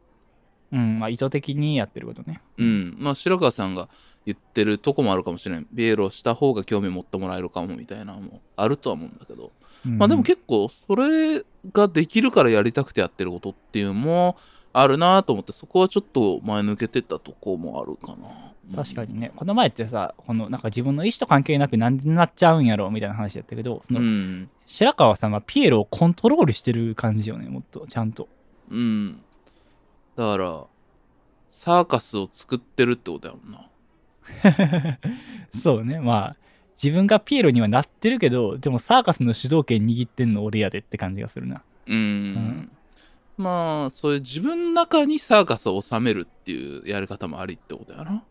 [0.73, 2.41] うん、まあ意図的にやってることね。
[2.59, 2.97] うん。
[2.99, 3.89] まあ白川さんが
[4.27, 5.65] 言ってるとこもあるかもしれん。
[5.65, 9.53] ピエロした方が興味持ってもらえるかもみたいなのもあるとは思うんだけど。
[9.87, 14.37] うんまあでも結構それができるからやりたくてやってることっていうのも
[14.73, 18.53] あるなと思ってそこはちょっと前抜けてったとこもあるかな。
[18.75, 24.51] 確かにね、この前ってさ、このなんか自分の意思と関係なくなんでなっちゃうんやろみたいな話やったけど、その、うん。
[24.67, 28.29] 白川さんはピエロをコントロールしてる感じよね、もっと、ちゃんと。
[28.71, 29.23] うん。
[30.17, 30.65] だから、
[31.49, 33.69] サーカスを作ってるってことやもんな。
[35.63, 36.37] そうね、まあ、
[36.83, 41.63] 自分がピエロにはなってるけど、でもサーカスの主導権握ってんの俺やでって感じがするな。
[41.87, 42.33] うん。
[42.35, 42.71] ん
[43.39, 48.25] まあ、そういう自分の中にサーカスを収めるっていうやり方もありってことやな。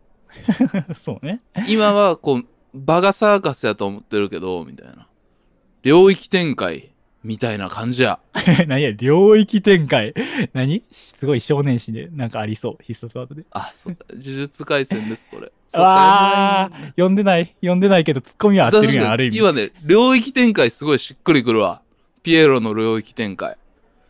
[1.03, 1.41] そうね。
[1.67, 5.07] 今はこう、場がサーカスやと思ってるけど、みたいな。
[5.83, 6.91] 領域展開
[7.23, 8.19] みたいな感じや。
[8.67, 10.13] 何や、領域展開？
[10.53, 10.83] 何？
[10.91, 13.45] すごい少年誌でなんかありそう、必殺ワードで。
[13.51, 14.05] あ、そうだ。
[14.09, 15.51] 呪術廻戦です、これ。
[15.73, 19.37] わー、読んでない読んでないけど、ツッコミは合ってるやん、ある意味。
[19.37, 21.81] 今ね、領域展開すごいしっくりくるわ。
[22.23, 23.57] ピエロの領域展開。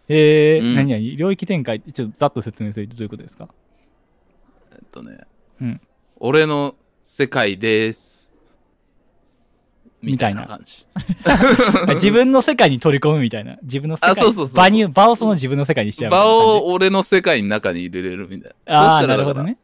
[0.08, 1.18] えー、うん何々？
[1.18, 3.50] 領域展開ってちょっとざっと説明するとどういうことですか？
[4.74, 5.20] えっとね、
[5.62, 5.82] うん
[6.18, 8.32] 俺の世界です。
[10.02, 10.86] みたいな感じ。
[11.96, 13.58] 自分の世界に取り込むみたいな。
[13.64, 16.26] 自分の世界あそうそうそう場に、場をその自分の世界にしちゃう場。
[16.26, 18.88] を俺の世界の中に入れれるみたいな。
[18.88, 19.58] ああ、なるほどね。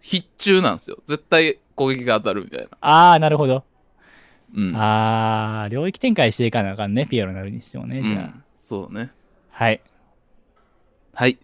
[0.00, 0.98] 必中なんですよ。
[1.06, 2.68] 絶対攻撃が当たるみたいな。
[2.80, 3.64] ああ、なるほど。
[4.54, 4.76] うん。
[4.76, 8.14] ああ、領域展開していかなあかんね、ピエロになるにしてもね、じゃあ。
[8.14, 9.10] うん、そうね。
[9.50, 9.80] はい。
[11.14, 11.38] はい。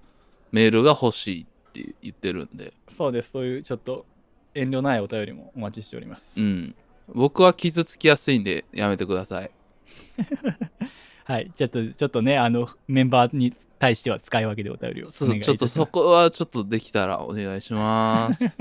[0.51, 4.07] メールが欲しいって言ってるんで、そうです、そういうちょっと
[4.55, 6.25] 遠慮ないお便りもお待ちしております。
[6.35, 6.75] うん。
[7.13, 9.51] 僕は傷つきやすいんでやめてください。
[11.25, 15.45] はい、ちょっと、ちょっとね、あの、メンバーに対しては使い分けでお便りをお願いいたします。
[15.45, 18.57] ちょっとそこはちょっとできたらお願いします。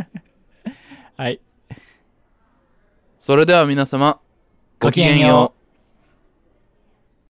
[1.17, 1.41] はい。
[3.17, 4.21] それでは皆様、
[4.81, 5.66] ごきげんよう。